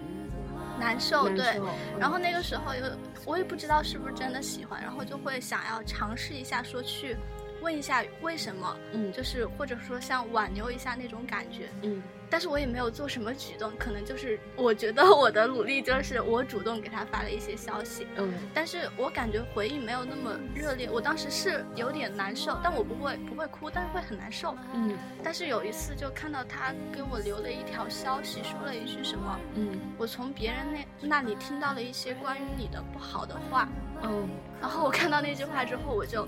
[0.80, 1.54] 难受，难对。
[1.56, 1.68] 受
[2.00, 2.82] 然后那个时候又
[3.26, 7.18] 我也不知道是不是真的喜欢，然后就会想要尝试一下，说去
[7.66, 9.12] 问一下为什么，嗯。
[9.12, 11.68] 就是或者说像挽留一下那种感觉。
[11.82, 12.02] 嗯。
[12.28, 18.34] 但是我也没有做什么举动，可能就是我觉得我的努力就是我主动给他发了一些消息，嗯。
[18.54, 24.56] 但是我感觉回应没有那么热烈，我当时是有点难受，但我不会不会哭，但是会很难受。
[24.74, 24.96] 嗯。
[25.24, 29.80] 但是有一次就看到他给我留了一条消息，说了一句什么，嗯。
[29.98, 30.60] 我从别人
[31.02, 33.70] 那那里听到了一些关于你的不好的话，
[34.02, 34.28] 嗯，
[34.60, 36.28] 然后我看到那句话之后，我就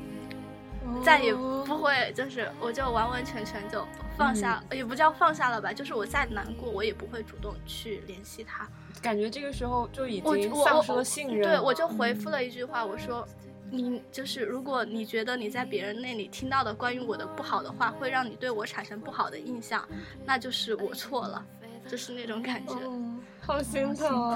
[1.04, 3.86] 再也不会，就是我就完完全全就
[4.18, 8.68] 放下，也不叫放下了吧，就是我再难过，我也不会主动去联系他。
[9.02, 13.28] 感觉这个时候就已经丧失了信任对，我就回复了一句话，我说。
[13.70, 19.86] 你就是，如果你觉得你在别人那里听到的关于我的不好的话，会让你对我产生不好的印象，
[20.26, 21.46] 那就是我错了，
[21.88, 22.74] 就是那种感觉。
[22.84, 24.30] 嗯，好心疼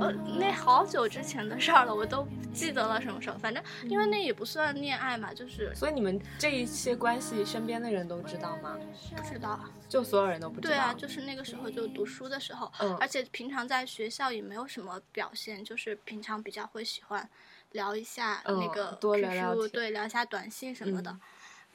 [0.00, 3.36] 呃，那好久之前的事儿了，我都不记得了什么时候。
[3.38, 8.76] 反正因为那也不算恋爱嘛，就是所以你们这一些关系，身边的人都知道吗？
[9.16, 9.60] 不知道。
[9.88, 10.74] 就所有人都不知道。
[10.74, 17.28] 对啊，就是那个时候就读书的时候，嗯而且平常在学校也没有什么表现，就是平常比较会喜欢
[17.72, 21.10] 聊一下嗯那个 QQ，、多聊聊对，聊一下短信什么的。
[21.10, 21.20] 嗯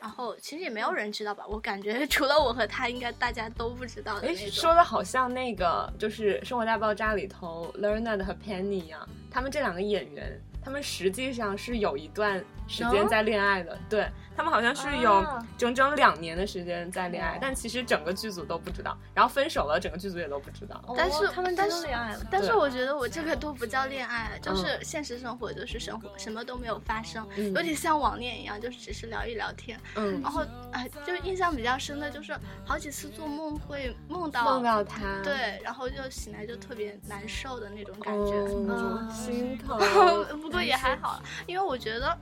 [0.01, 4.49] 然后其实也没有人知道吧，我感觉 除了我和他，应该大家都不知道的哎，那种。
[4.49, 20.82] 说的好像那个就是《生活大爆炸》里头 Leonard 和 Penny 一样，他们这两个演员，他们实际上是有一段时间在恋爱的，对他们好像是有啊整整两年的时间在恋爱，哦但其实整个剧组都不知道，然后分手了，整个剧组也都不知道。
[20.95, 29.80] 但是哦他们真的但是恋爱了，但是我觉得我这个都不叫恋爱，就嗯是现实生活就是生活，什么都没有发生，嗯有点像网恋一样，就是只是聊一聊天。
[29.95, 32.34] 嗯，然后哎，就印象比较深的就是
[32.65, 38.32] 好几次做梦会梦到梦到他，对，然后就醒来就特别难受的那种感觉。
[38.32, 39.78] 哦，嗯心疼。
[40.51, 42.17] 不过也还好，因为我觉得。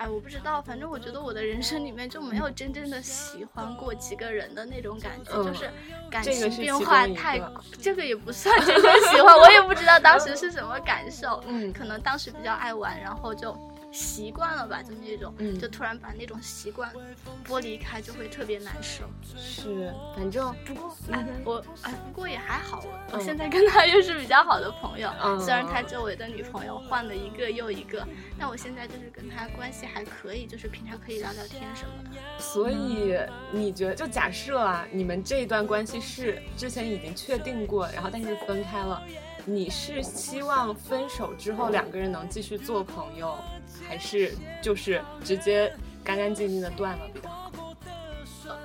[0.00, 5.70] 哎，我不知道，反正我觉得我的人生里面就没有真正的喜欢过几个人的那种感觉，嗯就是
[6.10, 7.52] 感情变化太个，
[7.82, 13.54] 这个也不算真正喜欢，我也不知道当时是什么感受，嗯可能当时比较爱玩，然后就
[13.92, 16.92] 习惯了吧，就那种，嗯就突然把那种习惯
[17.46, 19.04] 剥离开，就会特别难受。
[19.36, 25.10] 是，反正不过，哎，我哎，不过也还好，我我嗯现在跟他又是比较好的朋友。
[25.22, 28.06] 嗯虽然他周围的女朋友换了一个又一个，
[28.38, 32.10] 但我现在就是跟他关系还可以，就是平常可以聊聊天什么的。
[32.38, 33.14] 所以
[33.52, 39.02] 你觉得，就假设啊，你们这一段关系是之前已经确定过，然后但是分开了，
[39.44, 43.38] 你是希望分手之后两个人能继续做朋友，
[43.88, 45.72] 还是就是直接
[46.04, 47.50] 干干净净的断了比较好？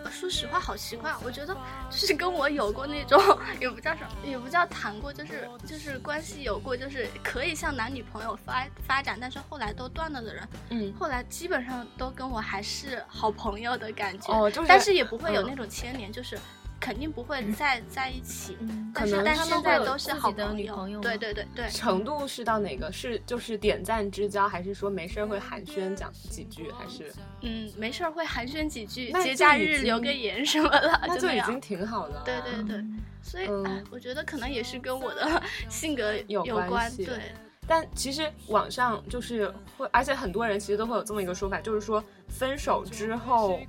[0.03, 1.55] 呃说实话，好奇怪，我觉得
[1.91, 3.19] 就是跟我有过那种，
[3.59, 14.33] 也不叫什么，也不叫谈过，就是就是关系有过，就是可以像男女朋友发发展，但是后来都断了的人，嗯，后来基本上都跟我还是好朋友的感觉。
[14.33, 16.39] 哦就是但是也不会有嗯那种牵连，就是
[16.79, 18.57] 肯定不会再在一起。
[18.59, 22.91] 嗯，但是可能但是现在都是好的女，朋友对对对对，程度是到哪个？
[22.91, 27.11] 是就是点赞之交，还是说没事儿会寒暄讲几句，还是？
[27.41, 32.23] 嗯，没事儿会寒暄几句，那节假日留个言什么的， 那就已经挺好的了。
[32.25, 32.83] 对对对，
[33.21, 33.63] 所以、嗯。
[33.65, 37.05] 哎，我觉得可能也是跟我的 性格有关关，系。
[37.05, 37.19] 对，
[37.67, 43.59] 但其实网上就是会，而且很多人其实都会有这么一个说法，就是说分手之后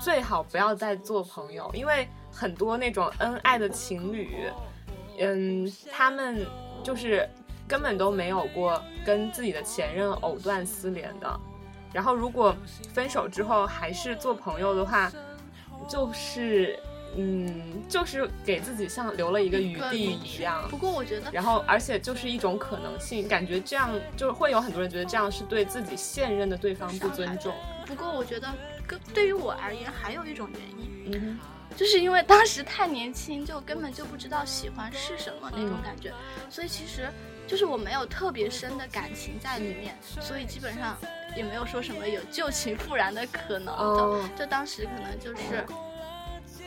[0.00, 2.06] 最好不要再做朋友，因为
[2.36, 4.28] 很多那种恩爱的情侣，
[5.18, 6.46] 嗯，他们
[6.84, 7.26] 就是
[7.66, 11.40] 根本都没有过跟自己的前任藕断丝连的。
[11.94, 12.54] 然后如果
[12.92, 15.10] 分手之后还是做朋友的话，
[15.88, 16.78] 就是
[17.16, 20.68] 嗯，就是给自己像留了一个余地一样。
[20.68, 27.54] 不过我觉得然后，而且就是一种可能性，感觉这样就是会有很多人觉得这样是对自己现任的对方不尊重。
[27.86, 28.52] 不过我觉得
[28.86, 31.38] 跟对于我而言还有一种原因，嗯
[31.76, 36.12] 就是因为当时太年轻，就根本就不知道喜欢是什么那种嗯感觉，
[36.50, 37.08] 所以其实
[37.46, 40.96] 就是我没有特别深的感情在里面，所以基本上
[41.36, 43.74] 也没有说什么有旧情复燃的可能。
[43.76, 45.64] 哦就就当时可能就是。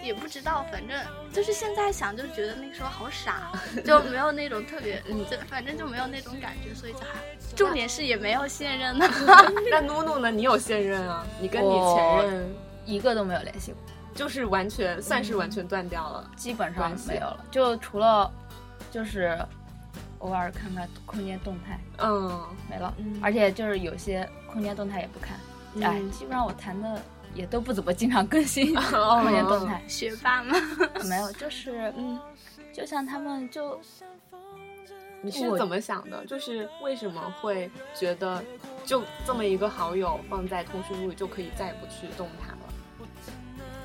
[0.01, 0.97] 也不知道，反正
[1.33, 3.51] 就是现在想就觉得那时候好傻，
[3.83, 7.19] 就没有那种特别，嗯就反正就没有那种感觉，所以就还
[7.53, 9.05] 重点是也没有现任呢。
[9.69, 10.31] 那努努呢？
[10.31, 11.27] 你有现任啊？
[11.41, 12.55] 你跟你前任
[12.85, 13.81] 一个都没有联系过，
[14.19, 16.29] 就是完全算是完全断掉了。
[16.35, 18.29] 基本上没有了，就除了
[18.91, 19.39] 就是
[20.17, 25.37] 偶尔看看空间动态嗯，没了，嗯而且就是有些空间动态也不看，
[25.75, 27.01] 嗯哎，基本上我谈的
[27.33, 30.53] 也都不怎么经常更新哦 空间动态，学霸吗？
[31.07, 32.19] 没有，就是 嗯，
[32.73, 33.79] 就像他们就
[35.21, 36.25] 你是怎么想的？
[36.25, 38.43] 就是为什么会觉得
[38.85, 42.48] 就这么一个好友放在通讯录里就可以再也不去动它了？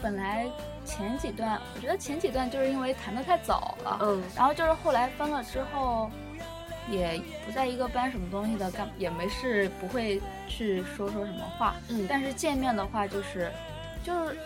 [0.04, 0.46] 本来
[0.84, 6.10] 前几段，我觉得前几段就是因为谈的太早了，嗯然后就是后来分了之后，
[6.90, 11.74] 也不在一个班，什么东西的，干也没事，不会去说说什么话。
[11.88, 13.50] 嗯但是见面的话，就是
[14.04, 14.36] 就是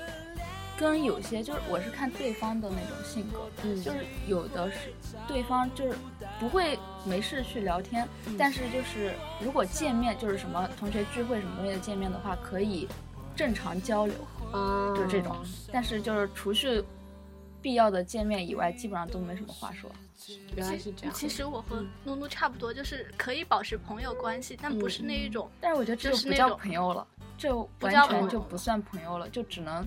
[0.79, 4.93] 跟有些就是我是看对方的那种性格，嗯就是有的是
[5.27, 5.99] 对方就是
[6.39, 12.87] 不会没事去聊天，嗯但是就是如果见面就是什么同学聚会什么东西的见面的话，可以
[13.35, 14.15] 正常交流，
[14.53, 15.37] 啊，就是这种。
[15.73, 16.83] 但是就是除去
[17.61, 19.91] 必要的见面以外，基本上都没什么话说。
[20.55, 21.15] 原来是这样。
[21.15, 25.51] 其实我和努努差不多，就是可以保持朋友关系，但不是那一种。
[25.61, 27.07] 但是我觉得这就不叫就是那种朋友了，
[27.39, 29.87] 这完全不叫朋友就不算朋友了，就只能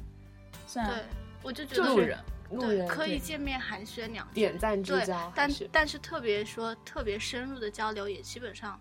[0.66, 1.03] 算对，
[1.43, 2.18] 我就觉得路人。
[2.49, 8.80] 对，路人可以见面寒暄两句，点赞之对交，但但是特别说特别深入的交流也基本上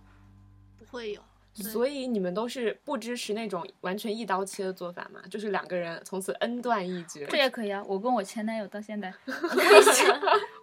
[0.78, 1.22] 不会有。
[1.62, 5.20] 对所以你们都是不支持那种完全一刀切的做法吗？
[5.30, 7.26] 就是两个人从此恩断义绝。
[7.26, 10.06] 这也可以啊，我跟我前男友到现在， 微信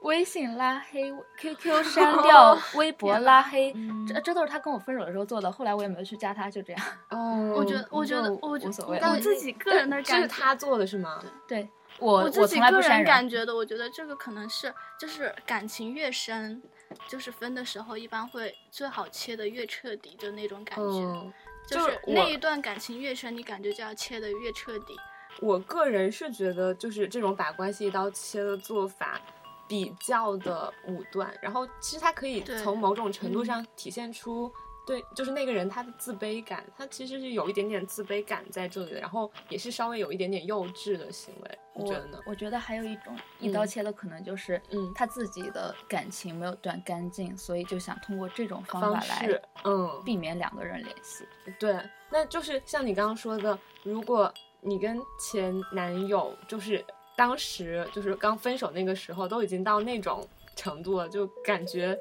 [0.02, 3.74] 微信拉黑，QQ 删掉， 微博拉黑，
[4.08, 5.52] 这这都是他跟我分手的时候做的。
[5.52, 6.82] 后来我也没有去加他，就这样。
[7.10, 11.22] 哦， 我觉得，我觉得，我无所谓得我自己个人的感觉，是他做的是吗？
[11.48, 11.68] 对
[12.00, 13.06] 我我自己个人从来不删人。
[13.06, 16.62] 感觉的，我觉得这个可能是就是感情越深，
[17.08, 20.84] 就是分的时候一般会最好切的越彻底，就那种感觉。
[20.84, 21.34] 嗯，
[21.68, 24.96] 就就是那一段感情越深，你感觉就要切的越彻底。
[25.40, 29.22] 我个人是觉得，就是这种把关系一刀切的做法
[29.68, 34.52] 比较的武断，然后其实它可以从某种程度嗯上体现出。
[34.88, 42.20] 对，就是那个人他的自卑感，他其实是有一点点自卑感在这里的，然后也是稍微有一点点幼稚的行为，你我觉得呢？
[42.26, 51.26] 我觉得还有一种一刀切的，可能就是嗯他自己的感情没有断干净，所以就想通过这种方方法式来，嗯，避免两个人联系。
[51.60, 51.78] 对，
[52.10, 56.82] 那就是像你刚刚说的，如果你跟前男友就是
[57.18, 60.26] 当时就是刚分手那个时候，都已经到那种
[60.56, 62.00] 程度了，就感觉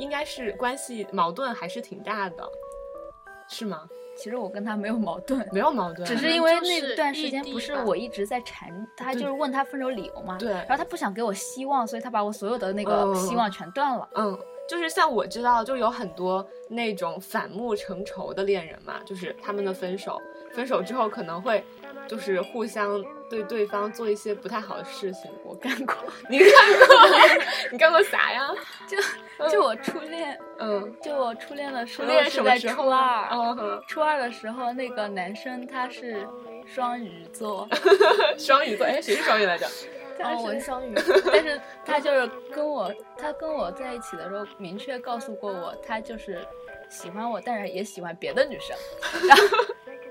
[0.00, 2.42] 应该是关系矛盾还是挺大的，
[3.48, 3.86] 是吗？
[4.16, 10.36] 其实我跟他没有矛盾，没有矛盾，只是因为那段时间不是我一直在缠他，就是问他分手理由嘛。
[10.36, 14.06] 对然后他不想给我希望，所以他把我所有的那个嗯希望全断了。
[14.14, 14.38] 嗯，
[14.68, 20.20] 就是像我知道，就有很多那种反目成仇的恋人嘛，就是他们的分手，
[20.52, 21.64] 分手之后可能会
[22.06, 25.30] 就是互相对对方做一些不太好的事情。
[25.44, 25.94] 我干过，
[26.28, 26.96] 你干过？
[27.72, 28.50] 你干过啥呀？
[29.38, 36.26] 就就我初恋，嗯，就我初恋的时初恋候是在初二，嗯，初二的时候那个男生他是
[36.66, 37.66] 双鱼座，
[38.36, 39.66] 双鱼座，哎，谁是双鱼来着？
[40.18, 40.94] 但哦，我是是双鱼，
[41.32, 46.46] 但是他就是跟我，他跟我在一起的时候，明确告诉过我，他就是
[46.90, 48.76] 喜欢我，但是也喜欢别的女生。
[49.26, 49.42] 然后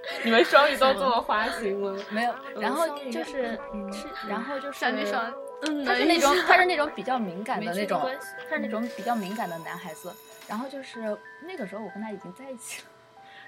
[0.24, 1.96] 你们双鱼都这么花心吗？
[2.10, 3.60] 没有，然后就是
[3.92, 5.34] 是，然后就是小女生，
[5.64, 8.02] 嗯，他是那种他是那种比较敏感的那种
[8.50, 10.12] 他是那种比较敏感的男孩子。
[10.48, 12.88] 然后就是那个时候我跟他已经在一起了，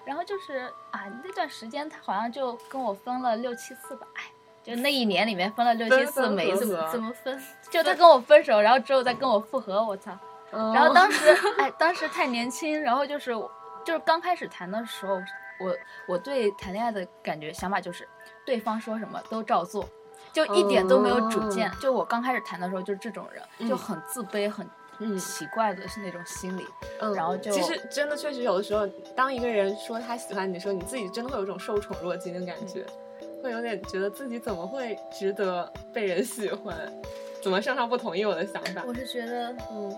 [0.06, 4.24] 然后就是啊那段时间他好像就跟我分了六七次吧，哎，
[4.64, 7.42] 就那一年里面分了六七次，每一次怎么分？
[7.72, 10.12] 就他跟我分手，然后之后再跟我复合，我操！
[10.52, 13.32] 然然后当时， 哎，当时太年轻，然后就是
[13.84, 15.20] 就是刚开始谈的时候，
[15.62, 15.76] 我
[16.08, 18.08] 我对谈恋爱的感觉想法就是，
[18.46, 19.88] 对方说什么都照做，
[20.34, 21.70] 就一点都没有主见。
[21.70, 24.68] 哦就我刚开始谈的时候就是这种人，就嗯很自卑、很
[25.00, 26.66] 嗯奇怪的是那种心理。
[27.00, 28.86] 嗯，然后就其实真的确实有的时候，
[29.16, 32.86] 当一个人说他喜欢你的时候，你自己真的会有一种受宠若惊的感觉，
[33.42, 36.76] 会有点觉得自己怎么会值得被人喜欢，
[37.42, 38.84] 怎么上上不同意我的想法？
[38.86, 39.98] 我是觉得嗯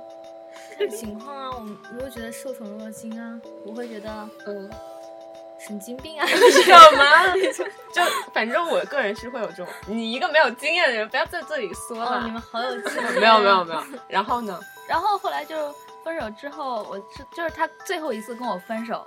[0.78, 4.10] 看情况啊，我我会觉得受宠若惊啊，我会觉得
[4.48, 4.70] 嗯，
[5.66, 6.26] 神经病啊。
[6.28, 6.36] 什
[6.98, 7.64] 么？
[7.94, 8.02] 就
[8.34, 12.24] 反正我个人是会有这种，你一个没有经验的人，不要在这里说哦，了。
[12.26, 13.14] 你们好有经验。
[13.20, 14.60] 没有没有没有，然后呢？
[14.88, 19.06] 然后后来就分手之后，我是就是他最后一次跟我分手，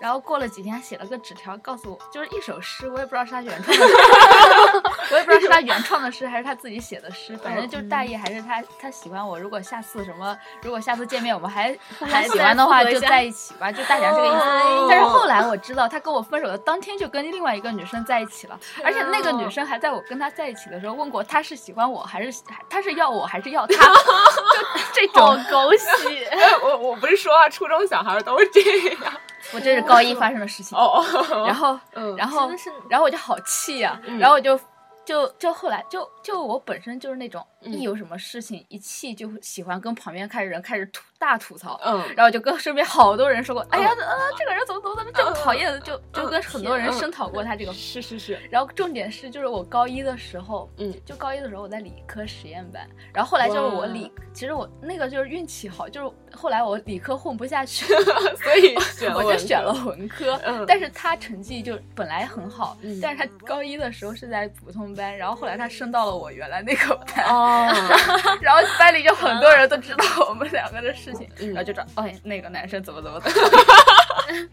[0.00, 3.92] 然后过了几天，他写了个纸条告诉我，就是一首诗，我也不知道是他原创的诗，
[5.12, 9.38] 我也不知道是他原创的诗还是他自己写的诗，反正就是大意还是他他喜欢我。
[9.38, 14.36] 如果下次什么，如果下次见面我们还还喜欢的话，就在一起吧，就大概这个意思。
[14.36, 23.74] 哦但是后来我知道，他跟我分手的当天就跟另外一个女生在一起了，而且那个女生还在我跟他在一起的时候问过他是喜欢我还是他是要我还是要他，
[24.92, 25.36] 就这种。
[25.50, 26.26] 狗血。
[26.30, 29.12] 哎我我不是说啊，初中小孩都是这样。
[29.52, 30.76] 我这是高一发生的事情。
[30.76, 34.58] 哦哦，然后，嗯然后真的是，然后我就好气呀、嗯然后我就
[35.04, 42.02] 就就后来就就我本身就是那种一有什么事情一气就喜欢跟旁边开始人开始吐大吐槽，嗯。
[42.16, 47.72] 然后就跟身边好多人说过，哎呀，呃，这个人怎么怎么怎么这么讨厌，就就跟很多人嗯声讨过他这个。
[47.72, 50.94] 是是是，然后重点是，就是我高一的时候，嗯。
[51.04, 57.84] 就高一的时候我在理科实验班，然后后来就是我理，其实我那个就是运气好，就是后来我理科混不下去，
[58.42, 58.74] 所以
[59.14, 60.64] 我就选了文科，嗯。
[60.66, 62.98] 但是他成绩就本来很好，嗯。
[63.02, 71.48] 但是他高一的时候是在普通班，然后后来他升到了我原来那个班，哦，然后班里就很多人都知道我们两个的事情，嗯。
[71.48, 73.38] 然后就知道，哎，那个男生怎么怎么怎么，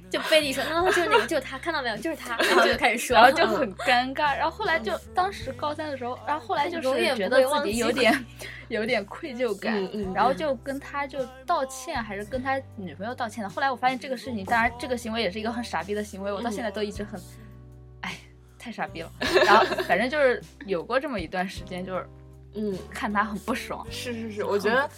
[0.09, 8.25] 就背地说，那就是那个，就是他，看到没有，就是他，然后就开始说，然后就很尴尬，然后后来就当时高三的时候，然后后来就是觉得自己有点
[8.69, 9.73] 有点愧疚感，
[10.13, 13.49] 然后就跟他就道歉，还是跟他女朋友道歉的。
[13.49, 17.21] 后来我发现这个事情，当然这个行为也是一个很傻逼的行为，我到现在都一直很，
[18.01, 18.15] 哎，
[18.57, 19.11] 太傻逼了。
[19.45, 22.07] 然后反正就是有过这么一段时间，就是
[22.57, 23.85] 嗯，看他很不爽。
[23.89, 24.89] 是是是，我觉得。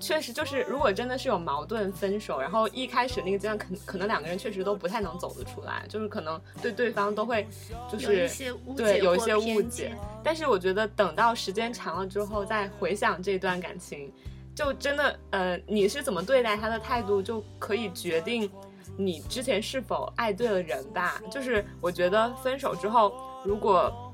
[0.00, 7.48] 确实，就是如果真的是有矛盾分手，然后一开始那个阶段，可可能两个人确实都不太能走得出来，就是可能对对方都会
[7.90, 9.90] 就有一是些误对有一些误解。
[10.22, 14.12] 但是我觉得等到时间长了之后，再回想这段感情，
[14.54, 18.48] 就真的呃，你是怎么对待他的态度，就可以决定
[18.96, 21.20] 你之前是否爱对了人吧。
[21.28, 23.12] 就是我觉得分手之后，
[23.44, 24.07] 如果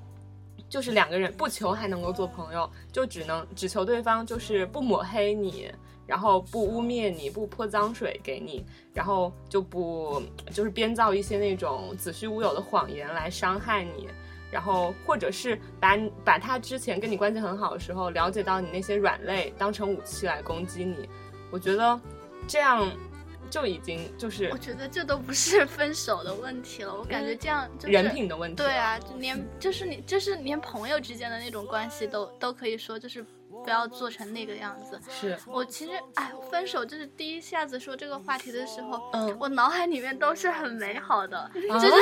[0.74, 5.70] 就是两个人不求还能够做朋友，就只能只求对方就是不抹黑你，
[6.04, 10.20] 然后不污蔑你，不泼脏水给你，然后就不
[10.50, 14.08] 就是编造一些那种子虚乌有的谎言来伤害你。
[14.50, 21.08] 然后，或者是把把他之前跟你关系很好的时候，了解到你那些软肋，当成武器来攻击你，
[21.52, 22.00] 我觉得
[22.48, 22.84] 这样
[23.54, 28.56] 就已经就是我觉得这都不是分手的问题了，我感觉这样就是人品的问题。
[28.60, 33.24] 对，啊，就连就是你就是连朋友之间的那种关系都都可以说就是
[33.64, 35.00] 不要做成那个样子。
[35.08, 41.92] 是，我其实哎，分手就是第一下子说这个话题的时候，嗯，我脑海里面都是很美好的，就就是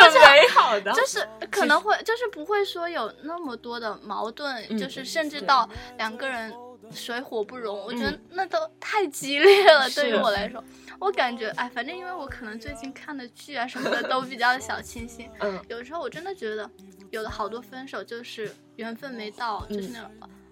[0.00, 6.54] 很美好的，就是可能会就是不会说有那么多的矛盾，嗯就是甚至到两个人
[6.92, 9.88] 水火不容，我觉得嗯那都太激烈了。
[9.88, 10.62] 是对于我来说，
[10.98, 16.68] 我感觉哎，反正因为我可能最近看的剧啊什么的都比较小清新，嗯有时候我真的觉得
[17.10, 20.10] 有的好多分手就是缘分没到，就是嗯那种。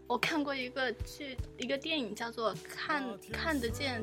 [0.08, 4.02] 我看过一个剧，一个电影叫做《看看得见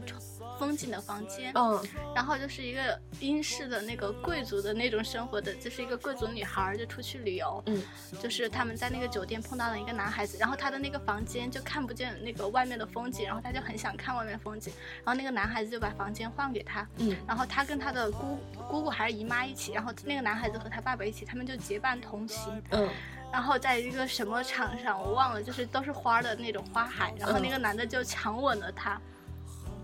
[0.60, 1.84] 风景的房间》，嗯。
[2.16, 7.84] 然后就是一个英式的那个贵族的那种生活的，就是一个贵族女孩儿就出去旅游，嗯，
[8.22, 14.72] 就是他们在那个酒店碰到了一个男孩子，然后他的那个房间就看不见那个外面的风景，然后他就很想看外面风景，
[15.03, 17.18] 然后那个男孩子就把房间换给他，嗯。
[17.28, 18.38] 然后他跟他的姑
[18.70, 22.88] 姑姑还是姨妈一起，然后那个男孩子和他爸爸一起，他们就结伴同行，嗯
[23.32, 28.99] 然后在一个什么场上我忘了，就是都是花的那种花海，然后那嗯个男的就强吻了她。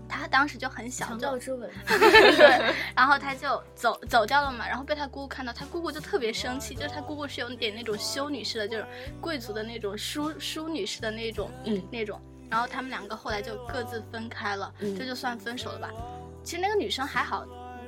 [0.08, 8.84] 他当时就很小，就强盗之吻， 对，然后他就走走掉了嘛，然后被他姑姑看到，他姑姑就特别生气，就是他姑姑是有点那种修女式的，就是
[9.22, 12.20] 贵族的那种淑淑女式的那种，嗯那种，
[12.50, 15.88] 然后他们两个后来就各自分开了，嗯这就算分手了吧。
[16.44, 17.46] 其实那个女生还好，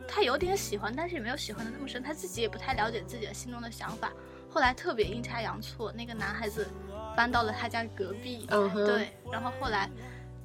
[0.08, 4.10] 她有点喜欢，但是也没有喜欢的那么深，她自己也不太了解自己的心中的想法。
[4.54, 6.70] 后来特别阴差阳错，那个男孩子
[7.16, 9.90] 搬到了他家隔壁，嗯，对，然后后来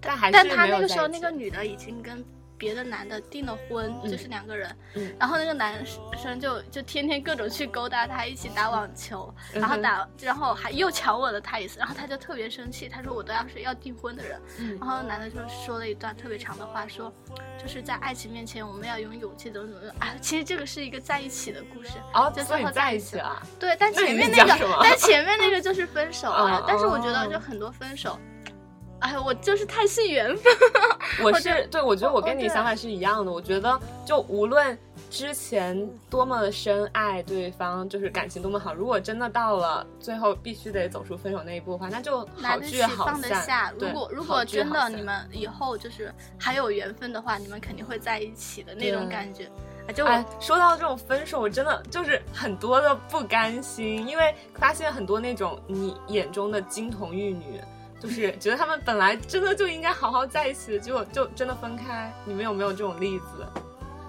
[0.01, 2.26] 但还是但他那个时候，那个女的已经跟
[2.60, 4.70] 别的男的订了婚，嗯就是两个人。
[4.95, 5.84] 嗯然后那个男
[6.22, 14.39] 生就就天天各种去勾搭她，一起打网球，然后打，然后还又强吻了她一次，然后他就特别生气，他说我都要是要订婚的人。
[14.60, 17.12] 嗯然后男的就说了一段特别长的话，说
[17.57, 19.93] 就是在爱情面前我们要有勇气，怎么怎么。
[19.99, 21.91] 啊，其实这个是一个在一起的故事。
[22.14, 26.64] 哦，就最后在一起了，对，但前面那个但前面那个就是分手了嗯。
[26.68, 28.20] 但是我觉得哦就很多分手，
[29.00, 30.54] 哎，我就是太信缘分。
[31.24, 33.32] 我是对，我觉得我跟你想法是一样的。
[33.32, 34.78] 我觉得就无论
[35.10, 43.45] 之前多么的深爱对方，就是感情多么好，如果真的到了最后必须得走出分手那一步的话，那就好聚好放得散。
[43.45, 43.74] 下。
[43.80, 49.45] 如果如果真的你们以后就是还有缘分的话，你们肯定会在一起的那种感觉。
[49.88, 57.60] 啊，就、哎，说到这种分手，我真的就是很多的不甘心，因为发现很多那种你眼中的金童玉女，
[58.00, 62.12] 就是觉得他们本来真的就应该好好在一起的，结果就真的分开。
[62.26, 63.45] 你们有没有这种例子？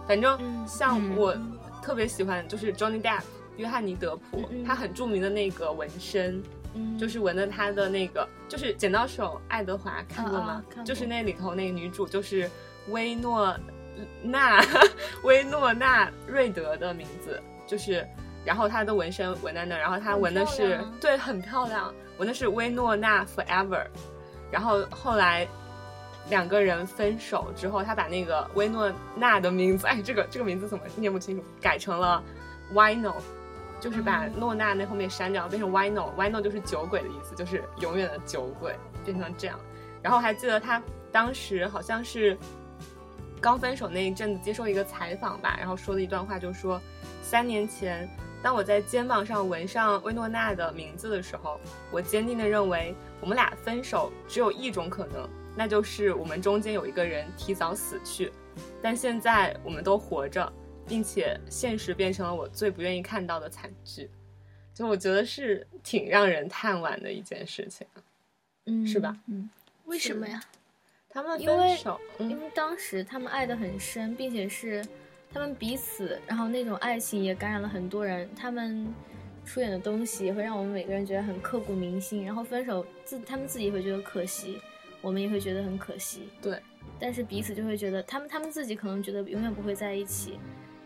[0.07, 1.37] 反正像我
[1.83, 3.23] 特别喜欢，就是 Johnny Depp
[3.57, 6.43] 约翰尼德普，他很著名的那个纹身，
[6.75, 10.65] 嗯，就是纹的他的那个，就是《剪刀手爱德华》看过吗？
[10.85, 12.51] 就是那里头那个女主就是
[12.89, 13.57] 薇诺
[14.23, 14.65] 娜
[15.23, 18.07] 薇 诺娜瑞德的名字，就是，
[18.45, 23.85] 然后她的纹身纹在那儿，然后她纹的是对很漂亮，纹的是薇诺娜 Forever，
[24.53, 25.49] 然后后来。
[26.29, 32.23] 两个人分手之后，他把那个薇诺娜的名字，哎，这个这个名字怎么念不清楚，改成了
[32.73, 33.15] Wino，
[33.81, 39.59] 就是把嗯诺娜那后面删掉，变成 Wino，Wino 就是酒鬼的意思，就是永远的酒鬼，变成这样。
[40.03, 42.37] 然后还记得他当时好像是
[43.41, 46.81] 刚分手那一阵子接受一个采访吧，然后说了一段话，就说
[47.23, 48.09] 三年前，
[48.43, 51.61] 当我在肩膀上纹上薇诺娜的名字的时候，
[51.91, 58.33] 我坚定地认为我们俩分手只有一种可能，那就是我们中间有一个人提早死去。
[58.83, 60.51] 但现在我们都活着，
[60.87, 64.11] 并且现实变成了我最不愿意看到的惨剧。
[64.73, 67.87] 就我觉得是挺让人叹惋的一件事情，
[68.65, 69.15] 嗯是吧？
[69.27, 69.51] 嗯，
[69.85, 70.43] 为什么呀？
[71.11, 74.83] 他们因为分手，嗯，因为当时他们爱得很深，并且是
[75.33, 78.29] 他们彼此，然后那种爱情也感染了很多人。
[78.35, 78.93] 他们
[79.45, 82.25] 出演的东西也会让我们每个人觉得很刻骨铭心。
[82.25, 84.59] 然后分手自他们自己会觉得可惜，
[85.01, 86.29] 我们也会觉得很可惜。
[86.43, 86.61] 对，
[86.99, 90.39] 但是彼此就会觉得他们他们自己可能觉得永远不会在一起，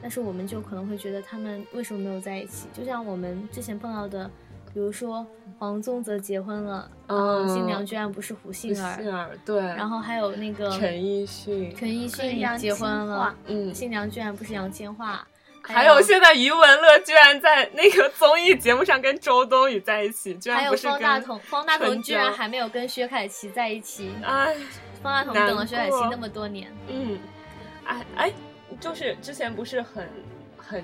[0.03, 2.68] 但是我们就可能会觉得他们为什么没有在一起？
[2.72, 4.30] 就像我们之前碰到的，
[4.75, 5.25] 比如说
[5.57, 15.20] 黄宗泽结婚了，嗯新娘居然不是胡杏儿，杏儿对，然后还有那个陈奕迅，陈奕迅也结婚了，嗯，新娘居然不是杨千嬅，
[15.62, 24.57] 还有现在余文乐居然在那个综艺节目上跟周冬雨在一起，居还有然不是跟，方大同，方大同居然还没有跟薛凯琪在一起，哎，
[25.01, 27.16] 方大同等了薛凯琪那么多年，嗯，
[27.85, 28.33] 哎哎，
[28.81, 30.09] 就是之前不是很
[30.57, 30.83] 很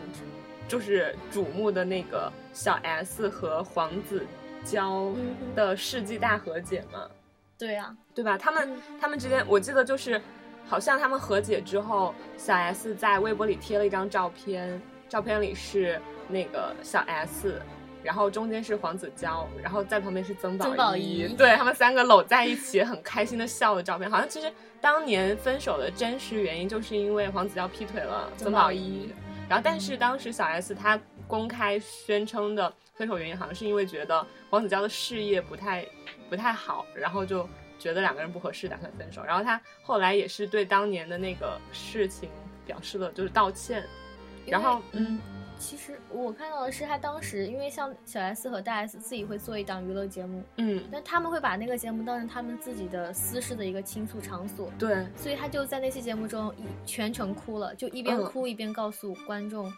[0.70, 4.24] 就是瞩目的那个小 S 和黄子
[4.64, 5.12] 佼
[5.56, 7.10] 的世纪大和解嘛，
[7.58, 8.38] 对啊，对吧？
[8.38, 8.80] 他们嗯。
[9.00, 10.22] 他们之间，我记得就是，
[10.68, 17.60] 好像他们和解之后，小 S 在微博里贴了一张照片，照片里是那个小 S，
[18.04, 24.08] 然后中间是黄子佼，然后在旁边是曾宝仪对他们三个搂在一起，很开心的笑的照片。
[24.08, 29.12] 好像其实当年分手的真实原因，就是因为黄子佼劈腿了曾宝曾宝仪，
[29.50, 30.96] 然后但是当时小 S 她
[31.26, 35.84] 公开宣称的分手原因，好像是因为觉得黄子佼的事业不太
[36.28, 39.24] 不太好，然后就觉得两个人不合适，打算分手。
[39.24, 42.28] 然后她后来也是对当年的那个事情
[42.64, 43.84] 表示了就是道歉。
[44.46, 45.18] 然后嗯，
[45.60, 59.70] 其实我看到的是他当时，因为像小 S 和大 S 自己会做一档娱乐节目，嗯，但他们会把那个节目当成他们自己的私事的一个倾诉场所，对，所以他就在那期节目中一全程哭了，就一边嗯哭一边告诉观众，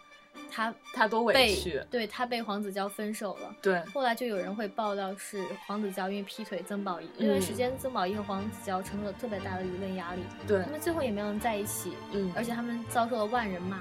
[0.48, 1.82] 他他多委屈。
[1.90, 3.54] 对他被黄子佼分手了。
[3.60, 13.80] 对，后来就有人会爆料是黄子佼因为劈腿曾宝仪，那段时间曾宝仪和黄子佼承受了特别大的舆论压力，对他，们最后也没能在一起，嗯，而且他们遭受了万人骂。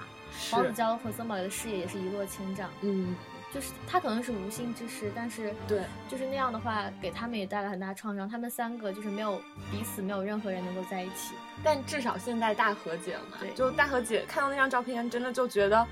[0.50, 3.16] 黄子是，佼和曾宝仪的事业也是一落千丈，嗯，
[3.54, 8.28] 就是他可能是无心之失，但是对，就是那样的话，给他们也带来很大创伤。
[8.28, 11.36] 他们三个就是没有彼此，没有任何人能够在一起。
[11.64, 15.86] 但至少现在大和解了嘛对，就大和解，看到那张照片，真的就觉得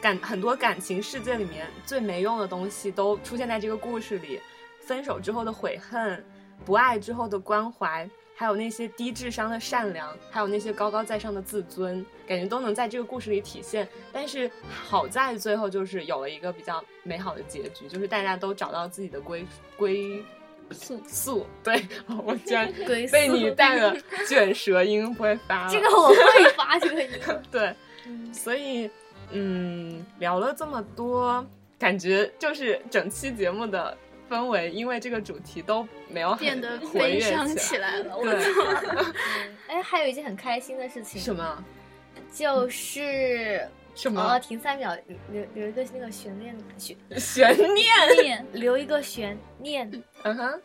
[0.00, 4.40] 感很多感情世界里面最没用的东西都出现在这个故事里，
[4.80, 6.24] 分手之后的悔恨，
[6.64, 8.08] 不爱之后的关怀。
[8.36, 13.88] 还有那些低智商的善良，还有那些高高在上的自尊，感觉都能在这个故事里体现。
[14.12, 19.46] 但是好在最后就是有了一个比较美好的结局，就是大家都找到自己的归
[19.78, 20.22] 归
[20.70, 21.46] 宿宿。
[21.64, 21.82] 对，
[22.24, 22.70] 我居然
[23.10, 23.96] 被你带了
[24.28, 25.72] 卷舌音，不会发了。
[25.72, 27.10] 这个我会发这个音。
[27.50, 27.74] 对，
[28.06, 28.90] 嗯所以
[29.30, 31.44] 嗯，聊了这么多，
[31.78, 33.96] 感觉就是整期节目的
[34.28, 38.16] 氛围，因为这个主题都没有变得悲伤起起来了。
[38.16, 38.34] 我对，
[39.68, 41.64] 哎，还有一件很开心的事情，什么？
[42.32, 48.44] 就是什哦，么停三秒，留留留一个那个悬念悬 悬念？
[48.52, 49.90] 留一个悬念。
[50.22, 50.60] 嗯哼，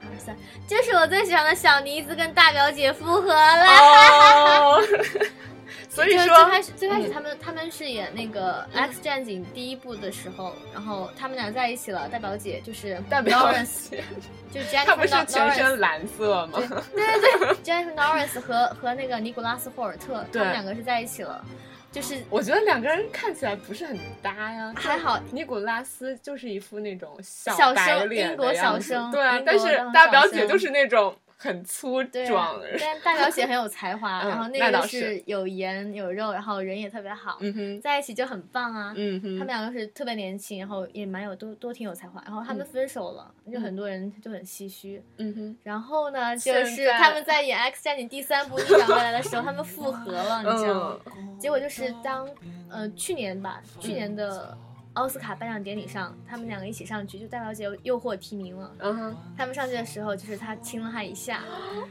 [0.00, 0.36] 二三，
[0.66, 4.80] 这是我最喜欢的小妮子跟大表姐复合了。
[5.72, 12.08] 哦，所以说最开始最开始嗯他们、他们是演那个《X 战警》第一部的时候，然后他们俩在一起了。
[12.08, 13.90] 大表姐就是大表 Lawrence，
[14.52, 16.58] 就是 Jennifer 他不是全身 Lawrence 蓝色吗？
[16.94, 21.44] 对对对，Jennifer Lawrence 和和那个尼古拉斯霍尔特，他们两个是在一起了。
[21.90, 24.72] 就是我觉得两个人看起来不是很搭呀。
[24.74, 32.60] 还好尼古拉斯就是一副那种小小白生英国脸的样子小生对啊，但是大表姐就是那种很粗壮。
[32.80, 38.94] 但大表姐很有才华，嗯然后那个是有颜有肉，然后人也特别好，嗯哼，在一起就很棒啊。
[38.96, 45.02] 嗯哼，他们两个是特别年轻，然后也蛮有都都挺有才华，然后他们分手了，就很多人就很唏嘘。
[45.16, 51.00] 嗯哼，然后呢，就是他们在演《X 战警》第三部逆转回来的时候，他们复合了，你知道吗？
[51.16, 52.28] 嗯结果就是当
[52.70, 54.56] 呃去年吧，去年的
[54.94, 58.70] 奥斯卡颁奖典礼上，他们两个一起上去，就大表姐又获提名了。
[58.78, 61.38] 嗯哼，他们上去的时候，就是他亲了她一下，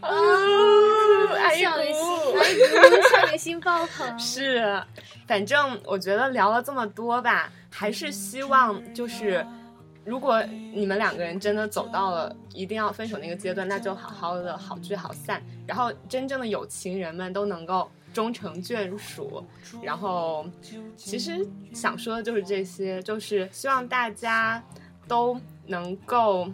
[0.02, 0.10] 啊，
[1.36, 1.96] 哎少女心，
[2.32, 4.18] 姑哎呦，少女心爆棚。
[4.20, 4.84] 是，
[5.26, 9.44] 反正我觉得聊了这么多吧，还是希望就是，
[10.06, 19.46] 如果你们两个人真的走到了一定要分手那个阶段，那就好好的好聚好散，然后真正的有情人们都能够终成眷属。
[19.82, 20.46] 然后，
[20.96, 24.64] 其实想说的就是这些，就是希望大家
[25.08, 26.52] 都能够，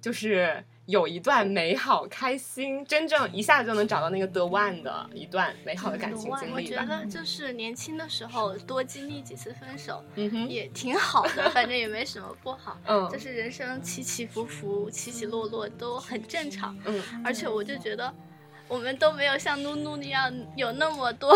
[0.00, 0.64] 就是。
[0.86, 6.84] 有一段美好、开心，真正一下子就能找到那个 the one 的一段美好的感情经历吧我觉。
[6.84, 12.76] 得就是年轻的时候多经历几次分手嗯哼，也挺好的，反正也没什么不好。
[12.84, 16.76] 嗯就是人生起起伏伏、起起落落都很正常。
[16.84, 18.12] 嗯，而且我就觉得，
[18.72, 21.30] 我们都没有像露露那样有那么多，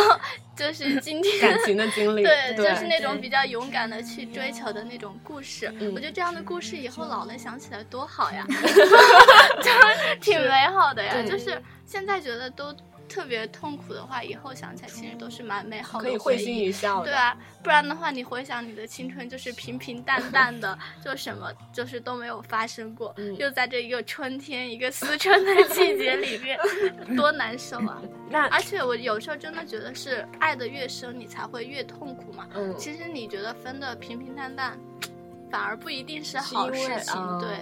[0.57, 5.71] 就是今天感情的经历， 对，对，就是那种比较勇敢的去追求的那种故事。
[5.79, 8.43] 嗯我觉得这样的故事以后老了想起来多好呀，
[9.61, 11.13] 就是挺美好的呀。
[11.13, 12.75] 对就是现在觉得都
[13.09, 16.57] 特别痛苦的话，以后想起来其实都是蛮美好的可以会心。
[16.57, 17.07] 一笑的。
[17.07, 26.59] 对啊，不然的话，你回想你的青春就是平平淡淡的， 就什么就是都没有发生过，嗯又在这一个春天、一个思春的季节里面，
[27.17, 28.01] 多难受啊！
[28.31, 32.47] 那而且我有时候真的觉得是爱的越深，你才会越痛苦嘛。
[32.55, 34.79] 嗯，其实你觉得分的平平淡淡，
[35.51, 37.15] 反而不一定是好事情。
[37.17, 37.59] 嗯对，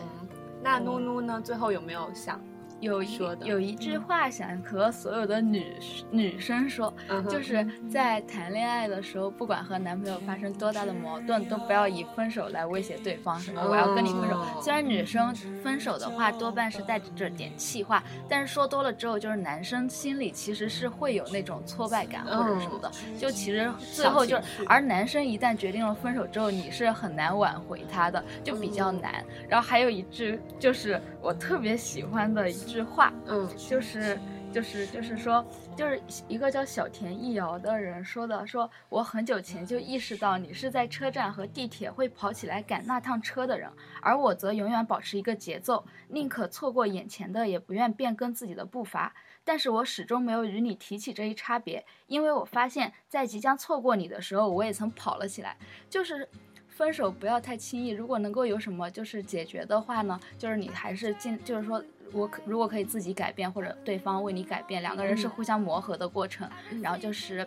[0.62, 1.40] 那努努呢？
[1.45, 2.40] 最后有没有想？
[2.81, 5.64] 有一说的有一句话想和所有的女
[6.11, 6.93] 女生说，
[7.29, 14.37] 就是在谈恋爱的时候，不管和男朋友发生多大的矛盾，都不要以分手来威胁对方，什么我要跟你分手。
[14.37, 14.61] 哦。
[14.62, 29.25] 虽然女生分手的话多半是带着点气话，但是说多了之后，就是男生心里其实是会有那种挫败感或者什么的，就其实最后就是而男生一旦决定了分手之后，你是很难挽回他的，就比较难。
[29.49, 34.19] 然后还有一句就是我特别喜欢的一句话，嗯就是
[34.53, 35.45] 就是就是说，
[35.77, 43.69] 就是一个叫小田一遥的人说的，说我很久前就意识到你是在车站和地铁会跑起来赶那趟车的人，
[44.01, 49.15] 而我则永远保持一个节奏，宁可错过眼前的，也不愿变更自己的步伐。
[49.45, 55.57] 但是我始终没有与你提起这一差别，因为我发现，在即将错过你的时候，我也曾跑了起来。
[55.91, 56.27] 就是
[56.69, 66.48] 分手不要太轻易，如果能够有什么就是解决的话呢，就是你还是尽，就是说我可如果可以自己改变，或者对方为你改变，两个人是嗯互相磨合的过程，
[66.82, 67.46] 然后就是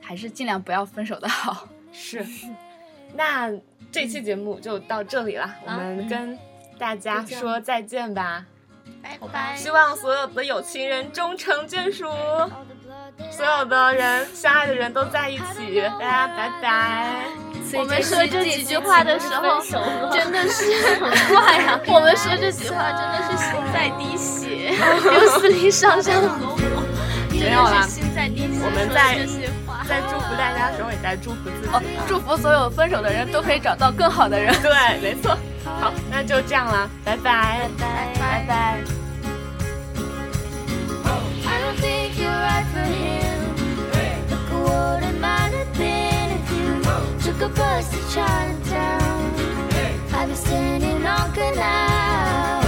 [0.00, 1.68] 还是尽量不要分手的好。
[1.92, 2.24] 是。
[3.14, 3.50] 那
[3.90, 6.38] 这期节目就到这里了，我们跟
[6.78, 8.46] 大家说再见吧。
[9.02, 9.56] 拜拜。
[9.56, 12.04] 希望所有的有情人终成眷属，
[13.30, 15.80] 所有的人相爱的人都在一起。
[15.80, 17.49] 大家拜拜。
[17.74, 19.60] 我们说这几句话的时候，
[20.12, 20.64] 真的是
[21.00, 21.80] 很怪啊！
[21.86, 24.74] 我们说这几句话真的是心在滴血，
[25.10, 26.56] 刘思林上上和我，
[27.30, 28.60] 真没有啦的是心在滴血。
[28.62, 31.68] 我们在这些话，在祝福大家的时候，也在祝福自己。
[31.72, 34.54] 哦，祝福所有分手的人都可以找到更好的人。
[34.62, 35.36] 对，没错。
[35.64, 37.68] 好，那就这样啦，拜拜。
[37.78, 38.80] 拜拜拜。
[42.32, 43.29] I
[47.40, 49.70] took a bus to Chinatown.
[49.70, 49.98] Hey.
[50.12, 52.59] I've been standing on canal.